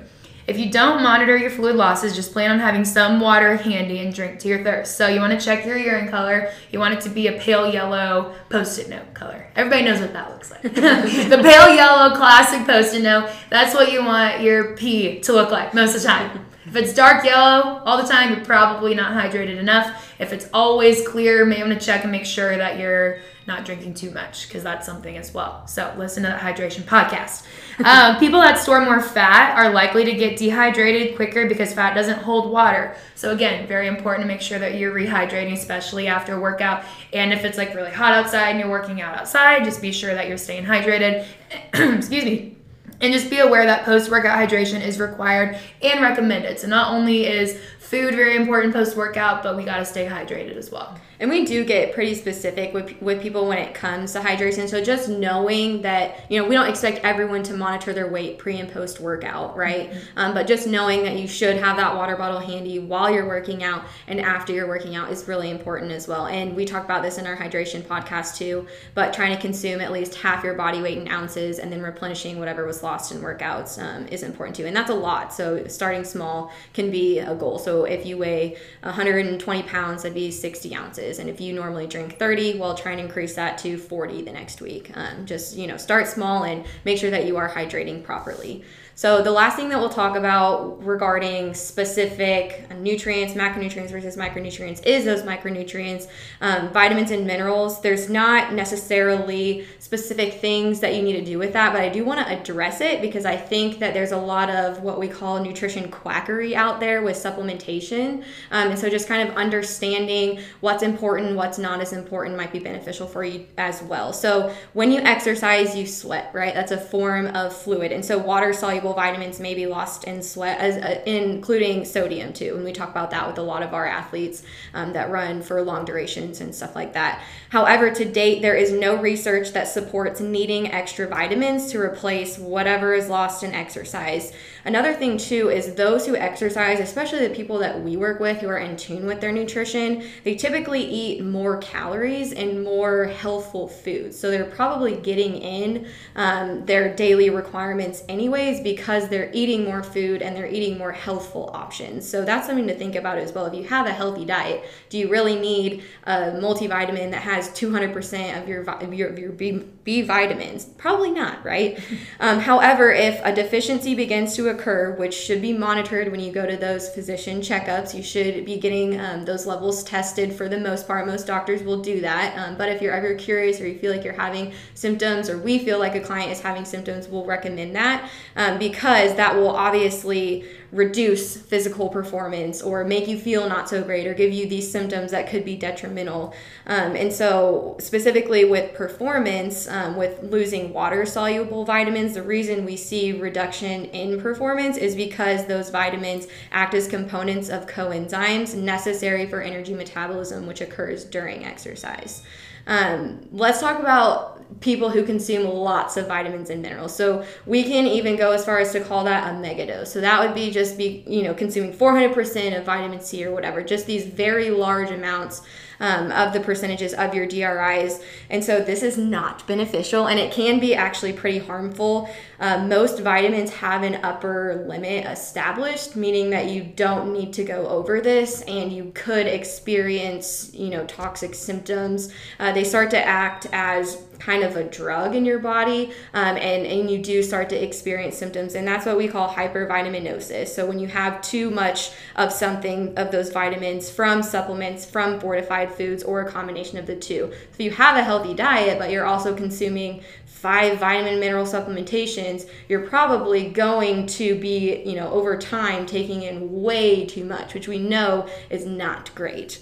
If 0.46 0.60
you 0.60 0.70
don't 0.70 1.02
monitor 1.02 1.36
your 1.36 1.50
fluid 1.50 1.74
losses, 1.74 2.14
just 2.14 2.32
plan 2.32 2.52
on 2.52 2.60
having 2.60 2.84
some 2.84 3.18
water 3.18 3.56
handy 3.56 3.98
and 3.98 4.14
drink 4.14 4.38
to 4.40 4.48
your 4.48 4.62
thirst. 4.62 4.96
So 4.96 5.08
you 5.08 5.18
want 5.18 5.38
to 5.38 5.44
check 5.44 5.66
your 5.66 5.76
urine 5.76 6.08
color. 6.08 6.52
You 6.70 6.78
want 6.78 6.94
it 6.94 7.00
to 7.00 7.08
be 7.08 7.26
a 7.26 7.32
pale 7.32 7.72
yellow 7.72 8.32
post-it 8.48 8.88
note 8.88 9.12
color. 9.12 9.50
Everybody 9.56 9.82
knows 9.82 10.00
what 10.00 10.12
that 10.12 10.30
looks 10.30 10.52
like. 10.52 10.62
the 10.62 11.40
pale 11.42 11.74
yellow 11.74 12.14
classic 12.14 12.64
post-it 12.64 13.02
note. 13.02 13.28
That's 13.50 13.74
what 13.74 13.90
you 13.90 14.04
want 14.04 14.40
your 14.40 14.76
pee 14.76 15.18
to 15.22 15.32
look 15.32 15.50
like 15.50 15.74
most 15.74 15.96
of 15.96 16.02
the 16.02 16.08
time. 16.08 16.46
If 16.76 16.84
it's 16.84 16.92
dark 16.92 17.24
yellow 17.24 17.80
all 17.86 17.96
the 17.96 18.06
time, 18.06 18.34
you're 18.34 18.44
probably 18.44 18.94
not 18.94 19.14
hydrated 19.14 19.56
enough. 19.56 20.12
If 20.18 20.30
it's 20.34 20.46
always 20.52 21.08
clear, 21.08 21.46
may 21.46 21.62
want 21.62 21.72
to 21.72 21.84
check 21.84 22.02
and 22.02 22.12
make 22.12 22.26
sure 22.26 22.54
that 22.54 22.78
you're 22.78 23.20
not 23.46 23.64
drinking 23.64 23.94
too 23.94 24.10
much 24.10 24.46
because 24.46 24.62
that's 24.62 24.84
something 24.84 25.16
as 25.16 25.32
well. 25.32 25.66
So 25.66 25.94
listen 25.96 26.24
to 26.24 26.28
that 26.28 26.38
hydration 26.38 26.82
podcast. 26.82 27.46
um, 27.82 28.16
people 28.20 28.40
that 28.40 28.58
store 28.58 28.84
more 28.84 29.00
fat 29.00 29.56
are 29.56 29.72
likely 29.72 30.04
to 30.04 30.12
get 30.12 30.36
dehydrated 30.36 31.16
quicker 31.16 31.48
because 31.48 31.72
fat 31.72 31.94
doesn't 31.94 32.18
hold 32.18 32.52
water. 32.52 32.94
So 33.14 33.30
again, 33.30 33.66
very 33.66 33.86
important 33.86 34.24
to 34.24 34.28
make 34.28 34.42
sure 34.42 34.58
that 34.58 34.74
you're 34.74 34.92
rehydrating, 34.92 35.54
especially 35.54 36.08
after 36.08 36.34
a 36.34 36.40
workout. 36.40 36.84
And 37.14 37.32
if 37.32 37.42
it's 37.46 37.56
like 37.56 37.74
really 37.74 37.90
hot 37.90 38.12
outside 38.12 38.50
and 38.50 38.60
you're 38.60 38.68
working 38.68 39.00
out 39.00 39.16
outside, 39.16 39.64
just 39.64 39.80
be 39.80 39.92
sure 39.92 40.12
that 40.12 40.28
you're 40.28 40.36
staying 40.36 40.66
hydrated. 40.66 41.24
Excuse 41.72 42.24
me 42.26 42.55
And 43.00 43.12
just 43.12 43.28
be 43.28 43.38
aware 43.38 43.66
that 43.66 43.84
post 43.84 44.10
workout 44.10 44.38
hydration 44.38 44.80
is 44.80 44.98
required 44.98 45.58
and 45.82 46.00
recommended. 46.00 46.58
So, 46.58 46.66
not 46.66 46.92
only 46.92 47.26
is 47.26 47.60
food 47.78 48.14
very 48.14 48.36
important 48.36 48.72
post 48.72 48.96
workout, 48.96 49.42
but 49.42 49.56
we 49.56 49.64
got 49.64 49.78
to 49.78 49.84
stay 49.84 50.06
hydrated 50.06 50.56
as 50.56 50.70
well. 50.70 50.98
And 51.18 51.30
we 51.30 51.44
do 51.44 51.64
get 51.64 51.94
pretty 51.94 52.14
specific 52.14 52.74
with, 52.74 53.00
with 53.00 53.22
people 53.22 53.46
when 53.48 53.58
it 53.58 53.74
comes 53.74 54.12
to 54.12 54.20
hydration. 54.20 54.68
So 54.68 54.82
just 54.82 55.08
knowing 55.08 55.82
that, 55.82 56.30
you 56.30 56.40
know, 56.40 56.48
we 56.48 56.54
don't 56.54 56.68
expect 56.68 56.98
everyone 57.04 57.42
to 57.44 57.54
monitor 57.54 57.92
their 57.92 58.08
weight 58.08 58.38
pre 58.38 58.58
and 58.58 58.70
post 58.70 59.00
workout, 59.00 59.56
right? 59.56 59.90
Mm-hmm. 59.90 60.18
Um, 60.18 60.34
but 60.34 60.46
just 60.46 60.66
knowing 60.66 61.04
that 61.04 61.16
you 61.16 61.26
should 61.26 61.56
have 61.56 61.76
that 61.78 61.94
water 61.96 62.16
bottle 62.16 62.40
handy 62.40 62.78
while 62.78 63.10
you're 63.10 63.26
working 63.26 63.64
out 63.64 63.84
and 64.06 64.20
after 64.20 64.52
you're 64.52 64.68
working 64.68 64.94
out 64.94 65.10
is 65.10 65.26
really 65.26 65.50
important 65.50 65.92
as 65.92 66.06
well. 66.06 66.26
And 66.26 66.54
we 66.54 66.64
talk 66.64 66.84
about 66.84 67.02
this 67.02 67.18
in 67.18 67.26
our 67.26 67.36
hydration 67.36 67.82
podcast 67.82 68.36
too, 68.36 68.66
but 68.94 69.14
trying 69.14 69.34
to 69.34 69.40
consume 69.40 69.80
at 69.80 69.92
least 69.92 70.16
half 70.16 70.44
your 70.44 70.54
body 70.54 70.82
weight 70.82 70.98
in 70.98 71.08
ounces 71.08 71.58
and 71.58 71.72
then 71.72 71.82
replenishing 71.82 72.38
whatever 72.38 72.66
was 72.66 72.82
lost 72.82 73.12
in 73.12 73.20
workouts 73.20 73.82
um, 73.82 74.06
is 74.08 74.22
important 74.22 74.56
too. 74.56 74.66
And 74.66 74.76
that's 74.76 74.90
a 74.90 74.94
lot. 74.94 75.32
So 75.32 75.66
starting 75.66 76.04
small 76.04 76.52
can 76.74 76.90
be 76.90 77.20
a 77.20 77.34
goal. 77.34 77.58
So 77.58 77.84
if 77.84 78.04
you 78.04 78.18
weigh 78.18 78.56
120 78.82 79.62
pounds, 79.62 80.02
that'd 80.02 80.14
be 80.14 80.30
60 80.30 80.74
ounces 80.74 81.05
ounces. 81.06 81.18
And 81.18 81.28
if 81.28 81.40
you 81.40 81.52
normally 81.52 81.86
drink 81.86 82.18
30, 82.18 82.58
well, 82.58 82.74
try 82.74 82.92
and 82.92 83.00
increase 83.00 83.34
that 83.34 83.58
to 83.58 83.78
40 83.78 84.22
the 84.22 84.32
next 84.32 84.60
week. 84.60 84.90
Um, 84.94 85.26
just, 85.26 85.56
you 85.56 85.66
know, 85.66 85.76
start 85.76 86.06
small 86.08 86.44
and 86.44 86.64
make 86.84 86.98
sure 86.98 87.10
that 87.10 87.26
you 87.26 87.36
are 87.36 87.48
hydrating 87.48 88.02
properly. 88.02 88.64
So 88.96 89.20
the 89.20 89.30
last 89.30 89.56
thing 89.56 89.68
that 89.68 89.78
we'll 89.78 89.90
talk 89.90 90.16
about 90.16 90.82
regarding 90.82 91.52
specific 91.52 92.66
nutrients, 92.78 93.34
macronutrients 93.34 93.90
versus 93.90 94.16
micronutrients, 94.16 94.82
is 94.86 95.04
those 95.04 95.22
micronutrients, 95.22 96.08
um, 96.40 96.70
vitamins 96.70 97.10
and 97.10 97.26
minerals. 97.26 97.82
There's 97.82 98.08
not 98.08 98.54
necessarily 98.54 99.66
specific 99.80 100.40
things 100.40 100.80
that 100.80 100.94
you 100.94 101.02
need 101.02 101.12
to 101.12 101.24
do 101.26 101.38
with 101.38 101.52
that, 101.52 101.74
but 101.74 101.82
I 101.82 101.90
do 101.90 102.06
want 102.06 102.26
to 102.26 102.40
address 102.40 102.80
it 102.80 103.02
because 103.02 103.26
I 103.26 103.36
think 103.36 103.80
that 103.80 103.92
there's 103.92 104.12
a 104.12 104.16
lot 104.16 104.48
of 104.48 104.80
what 104.80 104.98
we 104.98 105.08
call 105.08 105.44
nutrition 105.44 105.90
quackery 105.90 106.56
out 106.56 106.80
there 106.80 107.02
with 107.02 107.18
supplementation. 107.18 108.24
Um, 108.50 108.70
and 108.70 108.78
so 108.78 108.88
just 108.88 109.08
kind 109.08 109.28
of 109.28 109.36
understanding 109.36 110.40
what's 110.60 110.82
important, 110.82 111.36
what's 111.36 111.58
not 111.58 111.82
as 111.82 111.92
important 111.92 112.34
might 112.34 112.50
be 112.50 112.60
beneficial 112.60 113.06
for 113.06 113.24
you 113.24 113.44
as 113.58 113.82
well. 113.82 114.14
So 114.14 114.54
when 114.72 114.90
you 114.90 115.00
exercise, 115.00 115.76
you 115.76 115.86
sweat, 115.86 116.30
right? 116.32 116.54
That's 116.54 116.72
a 116.72 116.78
form 116.78 117.26
of 117.26 117.54
fluid. 117.54 117.92
And 117.92 118.02
so 118.02 118.16
water 118.16 118.54
soluble 118.54 118.85
soluble 118.86 119.02
vitamins 119.02 119.40
may 119.40 119.54
be 119.54 119.66
lost 119.66 120.04
in 120.04 120.22
sweat, 120.22 120.58
as 120.60 120.76
uh, 120.76 121.02
including 121.06 121.84
sodium 121.84 122.32
too. 122.32 122.54
And 122.54 122.64
we 122.64 122.72
talk 122.72 122.90
about 122.90 123.10
that 123.10 123.26
with 123.26 123.38
a 123.38 123.42
lot 123.42 123.62
of 123.62 123.74
our 123.74 123.86
athletes 123.86 124.44
um, 124.74 124.92
that 124.92 125.10
run 125.10 125.42
for 125.42 125.60
long 125.62 125.84
durations 125.84 126.40
and 126.40 126.54
stuff 126.54 126.76
like 126.76 126.92
that. 126.92 127.24
However, 127.50 127.90
to 127.90 128.04
date, 128.04 128.42
there 128.42 128.54
is 128.54 128.70
no 128.70 128.96
research 128.96 129.52
that 129.52 129.66
supports 129.66 130.20
needing 130.20 130.70
extra 130.70 131.08
vitamins 131.08 131.72
to 131.72 131.80
replace 131.80 132.38
whatever 132.38 132.94
is 132.94 133.08
lost 133.08 133.42
in 133.42 133.54
exercise. 133.54 134.32
Another 134.66 134.94
thing 134.94 135.16
too 135.16 135.48
is 135.48 135.74
those 135.74 136.04
who 136.04 136.16
exercise, 136.16 136.80
especially 136.80 137.20
the 137.20 137.32
people 137.32 137.58
that 137.58 137.80
we 137.80 137.96
work 137.96 138.18
with 138.18 138.38
who 138.38 138.48
are 138.48 138.58
in 138.58 138.76
tune 138.76 139.06
with 139.06 139.20
their 139.20 139.30
nutrition, 139.30 140.02
they 140.24 140.34
typically 140.34 140.82
eat 140.82 141.22
more 141.24 141.58
calories 141.58 142.32
and 142.32 142.64
more 142.64 143.04
healthful 143.04 143.68
foods. 143.68 144.18
So 144.18 144.28
they're 144.28 144.44
probably 144.44 144.96
getting 144.96 145.36
in 145.36 145.86
um, 146.16 146.66
their 146.66 146.92
daily 146.96 147.30
requirements 147.30 148.02
anyways 148.08 148.60
because 148.60 149.08
they're 149.08 149.30
eating 149.32 149.64
more 149.64 149.84
food 149.84 150.20
and 150.20 150.36
they're 150.36 150.52
eating 150.52 150.76
more 150.76 150.90
healthful 150.90 151.48
options. 151.54 152.08
So 152.08 152.24
that's 152.24 152.48
something 152.48 152.66
to 152.66 152.74
think 152.74 152.96
about 152.96 153.18
as 153.18 153.32
well. 153.32 153.46
If 153.46 153.54
you 153.54 153.62
have 153.68 153.86
a 153.86 153.92
healthy 153.92 154.24
diet, 154.24 154.64
do 154.88 154.98
you 154.98 155.08
really 155.08 155.36
need 155.36 155.84
a 156.04 156.32
multivitamin 156.32 157.12
that 157.12 157.22
has 157.22 157.50
200% 157.50 158.42
of 158.42 158.48
your, 158.48 158.62
of 158.68 158.92
your, 158.92 159.08
of 159.10 159.18
your 159.20 159.30
B, 159.30 159.62
B 159.84 160.02
vitamins? 160.02 160.64
Probably 160.64 161.12
not, 161.12 161.44
right? 161.44 161.78
um, 162.18 162.40
however, 162.40 162.90
if 162.90 163.20
a 163.22 163.32
deficiency 163.32 163.94
begins 163.94 164.34
to 164.34 164.55
occur, 164.56 164.92
which 164.96 165.14
should 165.14 165.40
be 165.40 165.52
monitored 165.52 166.10
when 166.10 166.20
you 166.20 166.32
go 166.32 166.46
to 166.46 166.56
those 166.56 166.88
physician 166.88 167.40
checkups. 167.40 167.94
You 167.94 168.02
should 168.02 168.44
be 168.44 168.58
getting 168.58 168.98
um, 169.00 169.24
those 169.24 169.46
levels 169.46 169.84
tested 169.84 170.32
for 170.32 170.48
the 170.48 170.58
most 170.58 170.86
part. 170.86 171.06
Most 171.06 171.26
doctors 171.26 171.62
will 171.62 171.80
do 171.82 172.00
that. 172.00 172.36
Um, 172.38 172.56
but 172.56 172.68
if 172.68 172.82
you're 172.82 172.94
ever 172.94 173.14
curious 173.14 173.60
or 173.60 173.68
you 173.68 173.78
feel 173.78 173.92
like 173.92 174.04
you're 174.04 174.14
having 174.14 174.52
symptoms 174.74 175.28
or 175.30 175.38
we 175.38 175.58
feel 175.58 175.78
like 175.78 175.94
a 175.94 176.00
client 176.00 176.32
is 176.32 176.40
having 176.40 176.64
symptoms, 176.64 177.08
we'll 177.08 177.24
recommend 177.24 177.74
that 177.76 178.10
um, 178.36 178.58
because 178.58 179.14
that 179.16 179.34
will 179.34 179.50
obviously 179.50 180.44
reduce 180.76 181.36
physical 181.36 181.88
performance 181.88 182.60
or 182.60 182.84
make 182.84 183.08
you 183.08 183.18
feel 183.18 183.48
not 183.48 183.68
so 183.68 183.82
great 183.82 184.06
or 184.06 184.14
give 184.14 184.32
you 184.32 184.46
these 184.46 184.70
symptoms 184.70 185.10
that 185.10 185.28
could 185.28 185.44
be 185.44 185.56
detrimental. 185.56 186.34
Um, 186.66 186.94
and 186.94 187.12
so, 187.12 187.76
specifically 187.80 188.44
with 188.44 188.74
performance, 188.74 189.66
um, 189.68 189.96
with 189.96 190.22
losing 190.22 190.72
water 190.72 191.06
soluble 191.06 191.64
vitamins, 191.64 192.14
the 192.14 192.22
reason 192.22 192.64
we 192.64 192.76
see 192.76 193.12
reduction 193.12 193.86
in 193.86 194.20
performance 194.20 194.76
is 194.76 194.94
because 194.94 195.46
those 195.46 195.70
vitamins 195.70 196.26
act 196.52 196.74
as 196.74 196.86
components 196.86 197.48
of 197.48 197.66
coenzymes 197.66 198.54
necessary 198.54 199.26
for 199.26 199.40
energy 199.40 199.74
metabolism, 199.74 200.46
which 200.46 200.60
occurs 200.60 201.04
during 201.04 201.44
exercise. 201.44 202.22
Um, 202.66 203.28
let's 203.32 203.60
talk 203.60 203.78
about 203.78 204.36
people 204.60 204.90
who 204.90 205.04
consume 205.04 205.44
lots 205.44 205.96
of 205.96 206.06
vitamins 206.06 206.50
and 206.50 206.62
minerals. 206.62 206.94
So 206.94 207.24
we 207.44 207.62
can 207.64 207.86
even 207.86 208.16
go 208.16 208.32
as 208.32 208.44
far 208.44 208.58
as 208.58 208.72
to 208.72 208.80
call 208.80 209.04
that 209.04 209.32
a 209.32 209.36
megadose. 209.36 209.88
So 209.88 210.00
that 210.00 210.20
would 210.20 210.34
be 210.34 210.50
just 210.50 210.78
be, 210.78 211.04
you 211.06 211.22
know, 211.22 211.34
consuming 211.34 211.72
400% 211.72 212.58
of 212.58 212.64
vitamin 212.64 213.00
C 213.00 213.24
or 213.24 213.32
whatever, 213.32 213.62
just 213.62 213.86
these 213.86 214.06
very 214.06 214.50
large 214.50 214.90
amounts 214.90 215.42
um, 215.80 216.10
of 216.12 216.32
the 216.32 216.40
percentages 216.40 216.94
of 216.94 217.14
your 217.14 217.26
DRIs. 217.26 218.00
And 218.30 218.44
so 218.44 218.60
this 218.60 218.82
is 218.82 218.96
not 218.96 219.46
beneficial 219.46 220.06
and 220.06 220.18
it 220.18 220.32
can 220.32 220.60
be 220.60 220.74
actually 220.74 221.12
pretty 221.12 221.38
harmful. 221.38 222.08
Uh, 222.38 222.58
most 222.66 223.00
vitamins 223.00 223.50
have 223.50 223.82
an 223.82 223.96
upper 224.04 224.64
limit 224.68 225.06
established, 225.06 225.96
meaning 225.96 226.30
that 226.30 226.46
you 226.46 226.62
don't 226.62 227.12
need 227.12 227.32
to 227.34 227.44
go 227.44 227.66
over 227.68 228.00
this 228.00 228.42
and 228.42 228.72
you 228.72 228.92
could 228.94 229.26
experience, 229.26 230.52
you 230.52 230.68
know, 230.68 230.84
toxic 230.86 231.34
symptoms. 231.34 232.12
Uh, 232.38 232.52
they 232.52 232.64
start 232.64 232.90
to 232.90 233.06
act 233.06 233.46
as 233.52 234.02
kind 234.18 234.42
of 234.42 234.56
a 234.56 234.64
drug 234.64 235.14
in 235.14 235.24
your 235.24 235.38
body 235.38 235.92
um, 236.14 236.36
and, 236.36 236.66
and 236.66 236.90
you 236.90 236.98
do 236.98 237.22
start 237.22 237.48
to 237.50 237.62
experience 237.62 238.16
symptoms 238.16 238.54
and 238.54 238.66
that's 238.66 238.86
what 238.86 238.96
we 238.96 239.08
call 239.08 239.28
hypervitaminosis. 239.28 240.48
So 240.48 240.66
when 240.66 240.78
you 240.78 240.88
have 240.88 241.20
too 241.22 241.50
much 241.50 241.92
of 242.16 242.32
something 242.32 242.96
of 242.98 243.10
those 243.10 243.30
vitamins 243.30 243.90
from 243.90 244.22
supplements 244.22 244.84
from 244.84 245.20
fortified 245.20 245.72
foods 245.72 246.02
or 246.02 246.22
a 246.22 246.30
combination 246.30 246.78
of 246.78 246.86
the 246.86 246.96
two. 246.96 247.32
So 247.56 247.62
you 247.62 247.70
have 247.72 247.96
a 247.96 248.02
healthy 248.02 248.34
diet 248.34 248.78
but 248.78 248.90
you're 248.90 249.06
also 249.06 249.34
consuming 249.34 250.02
five 250.24 250.78
vitamin 250.78 251.18
mineral 251.18 251.46
supplementations 251.46 252.48
you're 252.68 252.86
probably 252.86 253.48
going 253.50 254.06
to 254.06 254.38
be 254.38 254.82
you 254.84 254.94
know 254.94 255.10
over 255.10 255.36
time 255.36 255.86
taking 255.86 256.22
in 256.22 256.62
way 256.62 257.06
too 257.06 257.24
much 257.24 257.54
which 257.54 257.66
we 257.66 257.78
know 257.78 258.28
is 258.50 258.66
not 258.66 259.14
great 259.14 259.60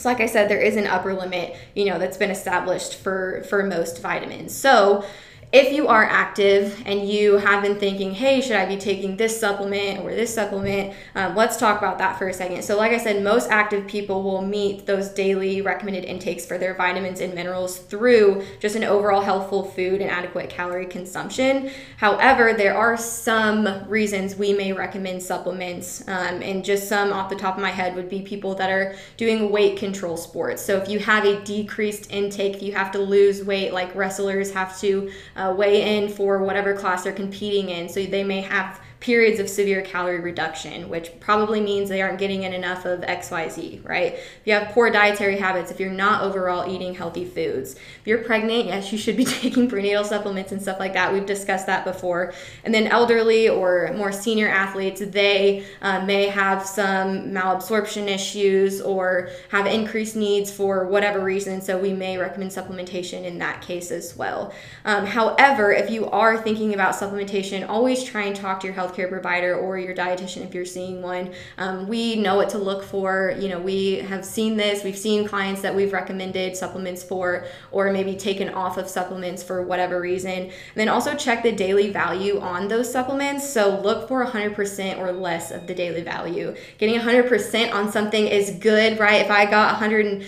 so 0.00 0.08
like 0.08 0.20
I 0.20 0.26
said, 0.26 0.48
there 0.48 0.60
is 0.60 0.76
an 0.76 0.86
upper 0.86 1.12
limit, 1.12 1.56
you 1.74 1.84
know, 1.84 1.98
that's 1.98 2.16
been 2.16 2.30
established 2.30 2.96
for 2.96 3.44
for 3.48 3.62
most 3.62 4.00
vitamins. 4.00 4.54
So 4.54 5.04
if 5.52 5.72
you 5.72 5.88
are 5.88 6.04
active 6.04 6.80
and 6.86 7.08
you 7.08 7.36
have 7.38 7.60
been 7.60 7.76
thinking, 7.76 8.14
hey, 8.14 8.40
should 8.40 8.54
I 8.54 8.66
be 8.66 8.76
taking 8.76 9.16
this 9.16 9.38
supplement 9.38 10.04
or 10.04 10.14
this 10.14 10.32
supplement? 10.32 10.94
Um, 11.16 11.34
let's 11.34 11.56
talk 11.56 11.78
about 11.78 11.98
that 11.98 12.18
for 12.18 12.28
a 12.28 12.32
second. 12.32 12.62
So, 12.62 12.76
like 12.76 12.92
I 12.92 12.98
said, 12.98 13.24
most 13.24 13.50
active 13.50 13.88
people 13.88 14.22
will 14.22 14.42
meet 14.42 14.86
those 14.86 15.08
daily 15.08 15.60
recommended 15.60 16.04
intakes 16.04 16.46
for 16.46 16.56
their 16.56 16.74
vitamins 16.74 17.20
and 17.20 17.34
minerals 17.34 17.78
through 17.78 18.44
just 18.60 18.76
an 18.76 18.84
overall 18.84 19.22
healthful 19.22 19.64
food 19.64 20.00
and 20.00 20.08
adequate 20.08 20.50
calorie 20.50 20.86
consumption. 20.86 21.70
However, 21.96 22.52
there 22.52 22.76
are 22.76 22.96
some 22.96 23.88
reasons 23.88 24.36
we 24.36 24.52
may 24.52 24.72
recommend 24.72 25.20
supplements, 25.20 26.06
um, 26.06 26.42
and 26.42 26.64
just 26.64 26.88
some 26.88 27.12
off 27.12 27.28
the 27.28 27.34
top 27.34 27.56
of 27.56 27.62
my 27.62 27.70
head 27.70 27.96
would 27.96 28.08
be 28.08 28.22
people 28.22 28.54
that 28.54 28.70
are 28.70 28.94
doing 29.16 29.50
weight 29.50 29.78
control 29.78 30.16
sports. 30.16 30.62
So, 30.62 30.76
if 30.76 30.88
you 30.88 31.00
have 31.00 31.24
a 31.24 31.42
decreased 31.42 32.12
intake, 32.12 32.62
you 32.62 32.72
have 32.72 32.92
to 32.92 33.00
lose 33.00 33.42
weight, 33.42 33.72
like 33.72 33.92
wrestlers 33.96 34.52
have 34.52 34.78
to 34.78 35.10
uh, 35.40 35.52
weigh 35.52 35.96
in 35.96 36.08
for 36.08 36.38
whatever 36.38 36.74
class 36.74 37.04
they're 37.04 37.12
competing 37.12 37.70
in. 37.70 37.88
So 37.88 38.04
they 38.04 38.24
may 38.24 38.42
have 38.42 38.80
periods 39.00 39.40
of 39.40 39.48
severe 39.48 39.80
calorie 39.80 40.20
reduction, 40.20 40.90
which 40.90 41.18
probably 41.20 41.58
means 41.58 41.88
they 41.88 42.02
aren't 42.02 42.18
getting 42.18 42.42
in 42.42 42.52
enough 42.52 42.84
of 42.84 43.00
XYZ, 43.00 43.82
right? 43.88 44.12
If 44.12 44.40
you 44.44 44.52
have 44.52 44.72
poor 44.72 44.90
dietary 44.90 45.38
habits, 45.38 45.70
if 45.70 45.80
you're 45.80 45.90
not 45.90 46.22
overall 46.22 46.70
eating 46.70 46.94
healthy 46.94 47.24
foods, 47.24 47.76
if 47.76 48.02
you're 48.04 48.18
pregnant, 48.18 48.66
yes, 48.66 48.92
you 48.92 48.98
should 48.98 49.16
be 49.16 49.24
taking 49.40 49.70
prenatal 49.70 50.04
supplements 50.04 50.52
and 50.52 50.60
stuff 50.60 50.78
like 50.78 50.92
that. 50.92 51.14
We've 51.14 51.24
discussed 51.24 51.66
that 51.66 51.86
before. 51.86 52.34
And 52.62 52.74
then 52.74 52.88
elderly 52.88 53.48
or 53.48 53.90
more 53.96 54.12
senior 54.12 54.48
athletes, 54.48 55.00
they 55.00 55.64
uh, 55.80 56.04
may 56.04 56.26
have 56.26 56.66
some 56.66 57.30
malabsorption 57.30 58.06
issues 58.06 58.82
or 58.82 59.30
have 59.48 59.66
increased 59.66 60.14
needs 60.14 60.52
for 60.52 60.86
whatever 60.86 61.20
reason. 61.20 61.62
So 61.62 61.78
we 61.78 61.94
may 61.94 62.18
recommend 62.18 62.50
supplementation 62.50 63.24
in 63.24 63.38
that 63.38 63.62
case 63.62 63.90
as 63.90 64.14
well. 64.14 64.52
Um, 64.84 65.06
however, 65.06 65.72
if 65.72 65.90
you 65.90 66.06
are 66.10 66.36
thinking 66.36 66.74
about 66.74 66.92
supplementation, 66.94 67.66
always 67.66 68.04
try 68.04 68.24
and 68.24 68.36
talk 68.36 68.60
to 68.60 68.66
your 68.66 68.74
health 68.74 68.89
healthcare 68.90 69.08
provider 69.08 69.54
or 69.54 69.78
your 69.78 69.94
dietitian 69.94 70.44
if 70.44 70.54
you're 70.54 70.64
seeing 70.64 71.02
one. 71.02 71.32
Um, 71.58 71.88
we 71.88 72.16
know 72.16 72.36
what 72.36 72.50
to 72.50 72.58
look 72.58 72.82
for. 72.82 73.34
You 73.38 73.48
know, 73.48 73.58
we 73.58 73.96
have 73.96 74.24
seen 74.24 74.56
this. 74.56 74.84
We've 74.84 74.96
seen 74.96 75.26
clients 75.26 75.62
that 75.62 75.74
we've 75.74 75.92
recommended 75.92 76.56
supplements 76.56 77.02
for, 77.02 77.46
or 77.70 77.92
maybe 77.92 78.16
taken 78.16 78.48
off 78.50 78.76
of 78.78 78.88
supplements 78.88 79.42
for 79.42 79.62
whatever 79.62 80.00
reason. 80.00 80.30
And 80.30 80.52
then 80.74 80.88
also 80.88 81.14
check 81.14 81.42
the 81.42 81.52
daily 81.52 81.90
value 81.90 82.40
on 82.40 82.68
those 82.68 82.90
supplements. 82.90 83.48
So 83.48 83.80
look 83.80 84.08
for 84.08 84.24
100% 84.24 84.98
or 84.98 85.12
less 85.12 85.50
of 85.50 85.66
the 85.66 85.74
daily 85.74 86.02
value. 86.02 86.54
Getting 86.78 86.98
100% 86.98 87.72
on 87.72 87.90
something 87.90 88.26
is 88.26 88.50
good, 88.52 88.98
right? 88.98 89.22
If 89.22 89.30
I 89.30 89.46
got 89.46 89.80
150%, 89.80 90.22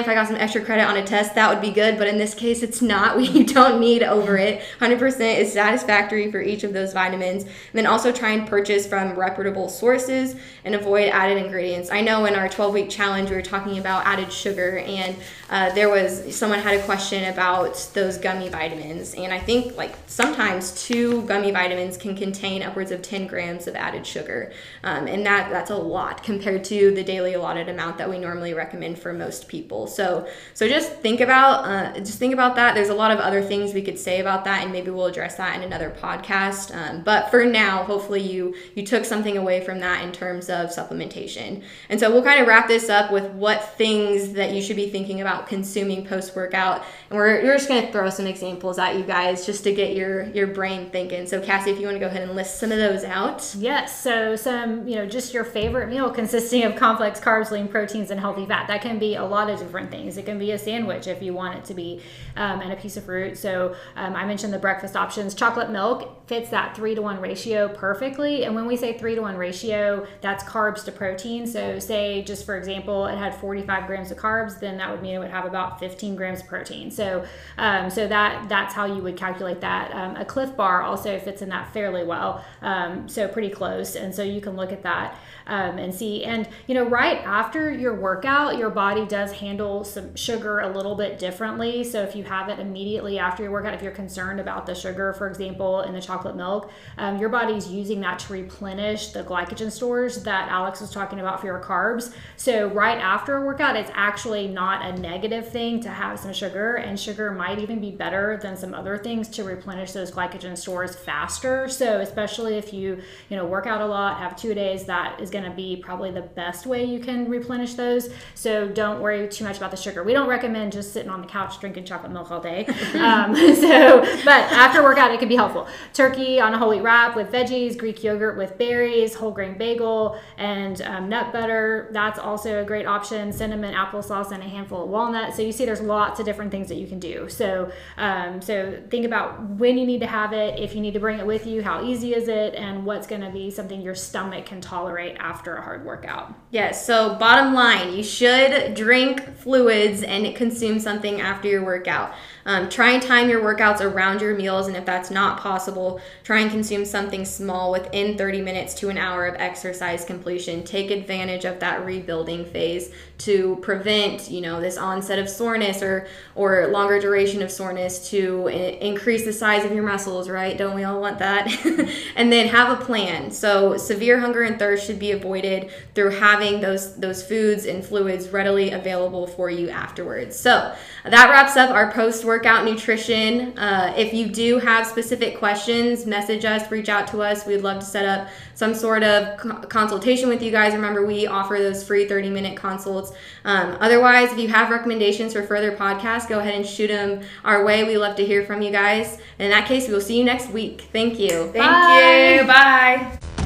if 0.00 0.08
I 0.08 0.14
got 0.14 0.26
some 0.26 0.36
extra 0.36 0.64
credit 0.64 0.84
on 0.84 0.96
a 0.96 1.04
test, 1.04 1.34
that 1.34 1.48
would 1.50 1.60
be 1.60 1.70
good. 1.70 1.98
But 1.98 2.08
in 2.08 2.18
this 2.18 2.34
case, 2.34 2.62
it's 2.62 2.82
not. 2.82 3.18
We 3.28 3.44
don't 3.44 3.80
need 3.80 4.02
over 4.02 4.38
it. 4.38 4.62
100% 4.80 5.38
is 5.38 5.52
satisfactory 5.52 6.30
for 6.30 6.40
each 6.40 6.64
of 6.64 6.72
those 6.72 6.92
vitamins. 6.92 7.44
Then 7.72 7.86
also 7.86 8.12
try 8.12 8.30
and 8.30 8.48
purchase 8.48 8.86
from 8.86 9.14
reputable 9.18 9.68
sources 9.68 10.36
and 10.64 10.74
avoid 10.74 11.10
added 11.10 11.38
ingredients. 11.38 11.90
I 11.90 12.00
know 12.00 12.24
in 12.24 12.34
our 12.34 12.48
12 12.48 12.74
week 12.74 12.90
challenge, 12.90 13.30
we 13.30 13.36
were 13.36 13.42
talking 13.42 13.78
about 13.78 14.06
added 14.06 14.32
sugar, 14.32 14.78
and 14.78 15.16
uh, 15.50 15.72
there 15.74 15.88
was 15.88 16.36
someone 16.36 16.58
had 16.58 16.78
a 16.78 16.82
question 16.82 17.32
about 17.32 17.90
those 17.94 18.18
gummy 18.18 18.48
vitamins. 18.48 19.14
And 19.14 19.32
I 19.32 19.38
think 19.38 19.76
like 19.76 19.94
sometimes 20.06 20.84
two 20.84 21.22
gummy 21.22 21.50
vitamins 21.50 21.96
can 21.96 22.16
contain 22.16 22.62
upwards 22.62 22.90
of 22.90 23.02
10 23.02 23.26
grams 23.26 23.66
of 23.66 23.74
added 23.74 24.06
sugar. 24.06 24.52
Um, 24.84 25.06
and 25.06 25.24
that, 25.26 25.50
that's 25.50 25.70
a 25.70 25.76
lot 25.76 26.22
compared 26.22 26.64
to 26.64 26.94
the 26.94 27.02
daily 27.02 27.34
allotted 27.34 27.68
amount 27.68 27.98
that 27.98 28.08
we 28.08 28.18
normally 28.18 28.54
recommend 28.54 28.98
for 28.98 29.12
most 29.12 29.48
people. 29.48 29.86
So, 29.86 30.28
so 30.54 30.68
just 30.68 30.92
think 30.96 31.20
about, 31.20 31.64
uh, 31.64 32.00
just 32.00 32.18
think 32.18 32.34
about 32.34 32.56
that. 32.56 32.74
There's 32.74 32.88
a 32.88 32.94
lot 32.94 33.10
of 33.10 33.18
other 33.18 33.42
things 33.42 33.74
we 33.74 33.82
could 33.82 33.98
say 33.98 34.20
about 34.20 34.44
that, 34.44 34.62
and 34.62 34.72
maybe 34.72 34.90
we'll 34.90 35.06
address 35.06 35.36
that 35.36 35.56
in 35.56 35.62
another 35.62 35.90
podcast. 35.90 36.74
Um, 36.74 37.02
but 37.02 37.30
for 37.30 37.44
now, 37.44 37.57
hopefully 37.66 38.20
you, 38.20 38.54
you 38.74 38.84
took 38.84 39.04
something 39.04 39.36
away 39.36 39.64
from 39.64 39.80
that 39.80 40.04
in 40.04 40.12
terms 40.12 40.48
of 40.48 40.70
supplementation. 40.70 41.62
And 41.88 41.98
so 41.98 42.10
we'll 42.10 42.22
kind 42.22 42.40
of 42.40 42.46
wrap 42.46 42.68
this 42.68 42.88
up 42.88 43.10
with 43.12 43.30
what 43.32 43.76
things 43.76 44.32
that 44.32 44.52
you 44.52 44.62
should 44.62 44.76
be 44.76 44.88
thinking 44.88 45.20
about 45.20 45.46
consuming 45.46 46.06
post 46.06 46.34
workout. 46.36 46.84
And 47.10 47.18
we're, 47.18 47.42
we're 47.42 47.56
just 47.56 47.68
going 47.68 47.84
to 47.84 47.92
throw 47.92 48.10
some 48.10 48.26
examples 48.26 48.78
at 48.78 48.96
you 48.96 49.02
guys 49.02 49.46
just 49.46 49.64
to 49.64 49.74
get 49.74 49.96
your, 49.96 50.24
your 50.28 50.46
brain 50.46 50.90
thinking. 50.90 51.26
So 51.26 51.40
Cassie, 51.40 51.70
if 51.70 51.78
you 51.78 51.86
want 51.86 51.96
to 51.96 52.00
go 52.00 52.06
ahead 52.06 52.22
and 52.22 52.34
list 52.34 52.58
some 52.60 52.72
of 52.72 52.78
those 52.78 53.04
out. 53.04 53.54
Yes. 53.58 54.02
So 54.02 54.36
some, 54.36 54.86
you 54.86 54.96
know, 54.96 55.06
just 55.06 55.34
your 55.34 55.44
favorite 55.44 55.88
meal 55.88 56.10
consisting 56.10 56.64
of 56.64 56.76
complex 56.76 57.18
carbs, 57.20 57.50
lean 57.50 57.68
proteins, 57.68 58.10
and 58.10 58.20
healthy 58.20 58.46
fat. 58.46 58.68
That 58.68 58.82
can 58.82 58.98
be 58.98 59.16
a 59.16 59.24
lot 59.24 59.50
of 59.50 59.58
different 59.58 59.90
things. 59.90 60.16
It 60.16 60.26
can 60.26 60.38
be 60.38 60.52
a 60.52 60.58
sandwich 60.58 61.06
if 61.06 61.22
you 61.22 61.32
want 61.32 61.58
it 61.58 61.64
to 61.66 61.74
be, 61.74 62.02
um, 62.36 62.60
and 62.60 62.72
a 62.72 62.76
piece 62.76 62.96
of 62.96 63.04
fruit. 63.04 63.36
So 63.38 63.74
um, 63.96 64.14
I 64.14 64.24
mentioned 64.24 64.52
the 64.52 64.58
breakfast 64.58 64.96
options. 64.96 65.34
Chocolate 65.34 65.70
milk 65.70 66.26
fits 66.28 66.50
that 66.50 66.76
three 66.76 66.94
to 66.94 67.02
one 67.02 67.20
ratio 67.20 67.47
perfectly. 67.74 68.44
And 68.44 68.54
when 68.54 68.66
we 68.66 68.76
say 68.76 68.98
three 68.98 69.14
to 69.14 69.20
one 69.22 69.36
ratio, 69.36 70.06
that's 70.20 70.44
carbs 70.44 70.84
to 70.84 70.92
protein. 70.92 71.46
So 71.46 71.78
say 71.78 72.22
just 72.22 72.44
for 72.44 72.56
example, 72.56 73.06
it 73.06 73.16
had 73.16 73.34
45 73.34 73.86
grams 73.86 74.10
of 74.10 74.18
carbs, 74.18 74.60
then 74.60 74.76
that 74.78 74.90
would 74.90 75.02
mean 75.02 75.14
it 75.14 75.18
would 75.18 75.30
have 75.30 75.44
about 75.44 75.80
15 75.80 76.16
grams 76.16 76.40
of 76.40 76.46
protein. 76.46 76.90
So 76.90 77.24
um, 77.56 77.90
so 77.90 78.06
that 78.06 78.48
that's 78.48 78.74
how 78.74 78.84
you 78.84 79.02
would 79.02 79.16
calculate 79.16 79.60
that. 79.60 79.94
Um, 79.94 80.16
a 80.16 80.24
Clif 80.24 80.56
Bar 80.56 80.82
also 80.82 81.18
fits 81.18 81.42
in 81.42 81.48
that 81.48 81.72
fairly 81.72 82.04
well. 82.04 82.44
Um, 82.62 83.08
so 83.08 83.28
pretty 83.28 83.50
close. 83.50 83.96
And 83.96 84.14
so 84.14 84.22
you 84.22 84.40
can 84.40 84.56
look 84.56 84.72
at 84.72 84.82
that 84.82 85.16
um, 85.48 85.78
and 85.78 85.94
see. 85.94 86.24
And, 86.24 86.48
you 86.66 86.74
know, 86.74 86.84
right 86.84 87.18
after 87.24 87.72
your 87.72 87.94
workout, 87.94 88.56
your 88.58 88.70
body 88.70 89.06
does 89.06 89.32
handle 89.32 89.82
some 89.82 90.14
sugar 90.14 90.60
a 90.60 90.68
little 90.68 90.94
bit 90.94 91.18
differently. 91.18 91.82
So 91.82 92.02
if 92.02 92.14
you 92.14 92.24
have 92.24 92.48
it 92.48 92.58
immediately 92.58 93.18
after 93.18 93.42
your 93.42 93.52
workout, 93.52 93.74
if 93.74 93.82
you're 93.82 93.90
concerned 93.92 94.38
about 94.38 94.66
the 94.66 94.74
sugar, 94.74 95.12
for 95.14 95.26
example, 95.26 95.80
in 95.80 95.94
the 95.94 96.00
chocolate 96.00 96.36
milk, 96.36 96.70
um, 96.98 97.18
your 97.18 97.28
body's 97.28 97.68
using 97.68 98.00
that 98.02 98.18
to 98.20 98.32
replenish 98.32 99.08
the 99.08 99.24
glycogen 99.24 99.72
stores 99.72 100.22
that 100.22 100.48
Alex 100.48 100.80
was 100.80 100.90
talking 100.90 101.20
about 101.20 101.40
for 101.40 101.46
your 101.46 101.60
carbs. 101.60 102.12
So 102.36 102.68
right 102.68 102.98
after 102.98 103.36
a 103.36 103.44
workout, 103.44 103.74
it's 103.76 103.90
actually 103.94 104.48
not 104.48 104.84
a 104.84 104.98
negative 105.00 105.48
thing 105.48 105.80
to 105.80 105.88
have 105.88 106.20
some 106.20 106.32
sugar, 106.32 106.76
and 106.76 107.00
sugar 107.00 107.32
might 107.32 107.58
even 107.58 107.80
be 107.80 107.90
better 107.90 108.38
than 108.42 108.56
some 108.56 108.74
other 108.74 108.98
things 108.98 109.28
to 109.28 109.44
replenish 109.44 109.92
those 109.92 110.10
glycogen 110.10 110.56
stores 110.56 110.94
faster. 110.94 111.68
So 111.68 112.00
especially 112.00 112.56
if 112.56 112.72
you, 112.72 113.00
you 113.30 113.36
know, 113.36 113.46
work 113.46 113.66
out 113.66 113.80
a 113.80 113.86
lot, 113.86 114.18
have 114.18 114.36
two 114.36 114.54
days, 114.54 114.84
that 114.84 115.20
is 115.20 115.30
going 115.30 115.37
to 115.44 115.50
be 115.50 115.76
probably 115.76 116.10
the 116.10 116.22
best 116.22 116.66
way 116.66 116.84
you 116.84 117.00
can 117.00 117.28
replenish 117.28 117.74
those. 117.74 118.10
So 118.34 118.68
don't 118.68 119.00
worry 119.00 119.28
too 119.28 119.44
much 119.44 119.56
about 119.56 119.70
the 119.70 119.76
sugar. 119.76 120.02
We 120.02 120.12
don't 120.12 120.28
recommend 120.28 120.72
just 120.72 120.92
sitting 120.92 121.10
on 121.10 121.20
the 121.20 121.26
couch 121.26 121.58
drinking 121.60 121.84
chocolate 121.84 122.12
milk 122.12 122.30
all 122.30 122.40
day. 122.40 122.66
um, 122.94 123.34
so, 123.54 124.00
but 124.24 124.44
after 124.52 124.82
workout, 124.82 125.10
it 125.10 125.18
can 125.18 125.28
be 125.28 125.36
helpful. 125.36 125.66
Turkey 125.92 126.40
on 126.40 126.54
a 126.54 126.58
whole 126.58 126.70
wheat 126.70 126.82
wrap 126.82 127.16
with 127.16 127.30
veggies, 127.32 127.76
Greek 127.76 128.02
yogurt 128.02 128.36
with 128.36 128.58
berries, 128.58 129.14
whole 129.14 129.30
grain 129.30 129.56
bagel, 129.56 130.18
and 130.36 130.82
um, 130.82 131.08
nut 131.08 131.32
butter. 131.32 131.88
That's 131.92 132.18
also 132.18 132.62
a 132.62 132.64
great 132.64 132.86
option. 132.86 133.32
Cinnamon 133.32 133.74
applesauce 133.74 134.32
and 134.32 134.42
a 134.42 134.48
handful 134.48 134.84
of 134.84 134.88
walnuts. 134.88 135.36
So 135.36 135.42
you 135.42 135.52
see, 135.52 135.64
there's 135.64 135.80
lots 135.80 136.20
of 136.20 136.26
different 136.26 136.50
things 136.50 136.68
that 136.68 136.76
you 136.76 136.86
can 136.86 136.98
do. 136.98 137.28
So, 137.28 137.70
um, 137.96 138.40
so 138.40 138.80
think 138.90 139.04
about 139.04 139.42
when 139.50 139.78
you 139.78 139.86
need 139.86 140.00
to 140.00 140.06
have 140.06 140.32
it, 140.32 140.58
if 140.58 140.74
you 140.74 140.80
need 140.80 140.94
to 140.94 141.00
bring 141.00 141.18
it 141.18 141.26
with 141.26 141.46
you, 141.46 141.62
how 141.62 141.84
easy 141.84 142.14
is 142.14 142.28
it, 142.28 142.54
and 142.54 142.84
what's 142.84 143.06
going 143.06 143.22
to 143.22 143.30
be 143.30 143.50
something 143.50 143.80
your 143.80 143.94
stomach 143.94 144.46
can 144.46 144.60
tolerate 144.60 145.16
after 145.28 145.56
a 145.56 145.62
hard 145.62 145.84
workout. 145.84 146.32
Yes. 146.50 146.86
So 146.86 147.14
bottom 147.16 147.52
line, 147.52 147.92
you 147.92 148.02
should 148.02 148.74
drink 148.74 149.36
fluids 149.48 150.02
and 150.02 150.36
consume 150.36 150.78
something 150.78 151.22
after 151.22 151.48
your 151.48 151.64
workout. 151.64 152.12
Um, 152.44 152.68
try 152.68 152.92
and 152.92 153.02
time 153.02 153.30
your 153.30 153.42
workouts 153.42 153.80
around 153.80 154.20
your 154.20 154.34
meals, 154.34 154.68
and 154.68 154.76
if 154.76 154.84
that's 154.84 155.10
not 155.10 155.40
possible, 155.40 156.00
try 156.22 156.40
and 156.40 156.50
consume 156.50 156.84
something 156.84 157.24
small 157.24 157.72
within 157.72 158.16
30 158.16 158.42
minutes 158.42 158.74
to 158.74 158.90
an 158.90 158.98
hour 158.98 159.26
of 159.26 159.34
exercise 159.36 160.04
completion. 160.04 160.64
Take 160.64 160.90
advantage 160.90 161.46
of 161.46 161.60
that 161.60 161.84
rebuilding 161.84 162.44
phase 162.44 162.90
to 163.18 163.56
prevent, 163.56 164.30
you 164.30 164.40
know, 164.40 164.60
this 164.60 164.78
onset 164.78 165.18
of 165.18 165.28
soreness 165.28 165.82
or 165.82 166.06
or 166.34 166.68
longer 166.68 167.00
duration 167.00 167.42
of 167.42 167.50
soreness 167.50 168.10
to 168.10 168.46
increase 168.46 169.24
the 169.24 169.32
size 169.32 169.64
of 169.64 169.72
your 169.72 169.82
muscles, 169.82 170.28
right? 170.28 170.56
Don't 170.56 170.74
we 170.74 170.84
all 170.84 171.00
want 171.00 171.18
that? 171.18 171.48
and 172.16 172.32
then 172.32 172.48
have 172.48 172.80
a 172.80 172.82
plan. 172.82 173.30
So 173.30 173.76
severe 173.76 174.20
hunger 174.20 174.42
and 174.42 174.58
thirst 174.58 174.86
should 174.86 174.98
be 174.98 175.10
avoided 175.10 175.70
through 175.94 176.10
having 176.10 176.60
those 176.60 176.96
those 176.96 177.22
foods 177.22 177.66
and 177.66 177.84
fluids 177.84 178.28
readily 178.28 178.70
available 178.70 179.26
for 179.38 179.48
you 179.48 179.70
afterwards. 179.70 180.36
So 180.36 180.74
that 181.04 181.30
wraps 181.30 181.56
up 181.56 181.70
our 181.70 181.92
post 181.92 182.24
workout 182.24 182.64
nutrition. 182.64 183.56
Uh, 183.56 183.94
if 183.96 184.12
you 184.12 184.26
do 184.26 184.58
have 184.58 184.84
specific 184.84 185.38
questions, 185.38 186.06
message 186.06 186.44
us, 186.44 186.68
reach 186.72 186.88
out 186.88 187.06
to 187.08 187.22
us. 187.22 187.46
We'd 187.46 187.58
love 187.58 187.78
to 187.78 187.86
set 187.86 188.04
up 188.04 188.26
some 188.56 188.74
sort 188.74 189.04
of 189.04 189.38
consultation 189.68 190.28
with 190.28 190.42
you 190.42 190.50
guys. 190.50 190.74
Remember, 190.74 191.06
we 191.06 191.28
offer 191.28 191.54
those 191.60 191.84
free 191.84 192.08
30 192.08 192.30
minute 192.30 192.56
consults. 192.56 193.12
Um, 193.44 193.76
otherwise, 193.78 194.32
if 194.32 194.38
you 194.40 194.48
have 194.48 194.70
recommendations 194.70 195.34
for 195.34 195.44
further 195.44 195.70
podcasts, 195.76 196.28
go 196.28 196.40
ahead 196.40 196.56
and 196.56 196.66
shoot 196.66 196.88
them 196.88 197.22
our 197.44 197.64
way. 197.64 197.84
We 197.84 197.96
love 197.96 198.16
to 198.16 198.26
hear 198.26 198.44
from 198.44 198.60
you 198.60 198.72
guys. 198.72 199.20
And 199.38 199.46
in 199.46 199.50
that 199.50 199.68
case, 199.68 199.86
we 199.86 199.94
will 199.94 200.00
see 200.00 200.18
you 200.18 200.24
next 200.24 200.50
week. 200.50 200.88
Thank 200.92 201.20
you. 201.20 201.52
Thank 201.52 201.58
Bye. 201.58 202.40
you. 202.40 202.46
Bye. 202.48 203.37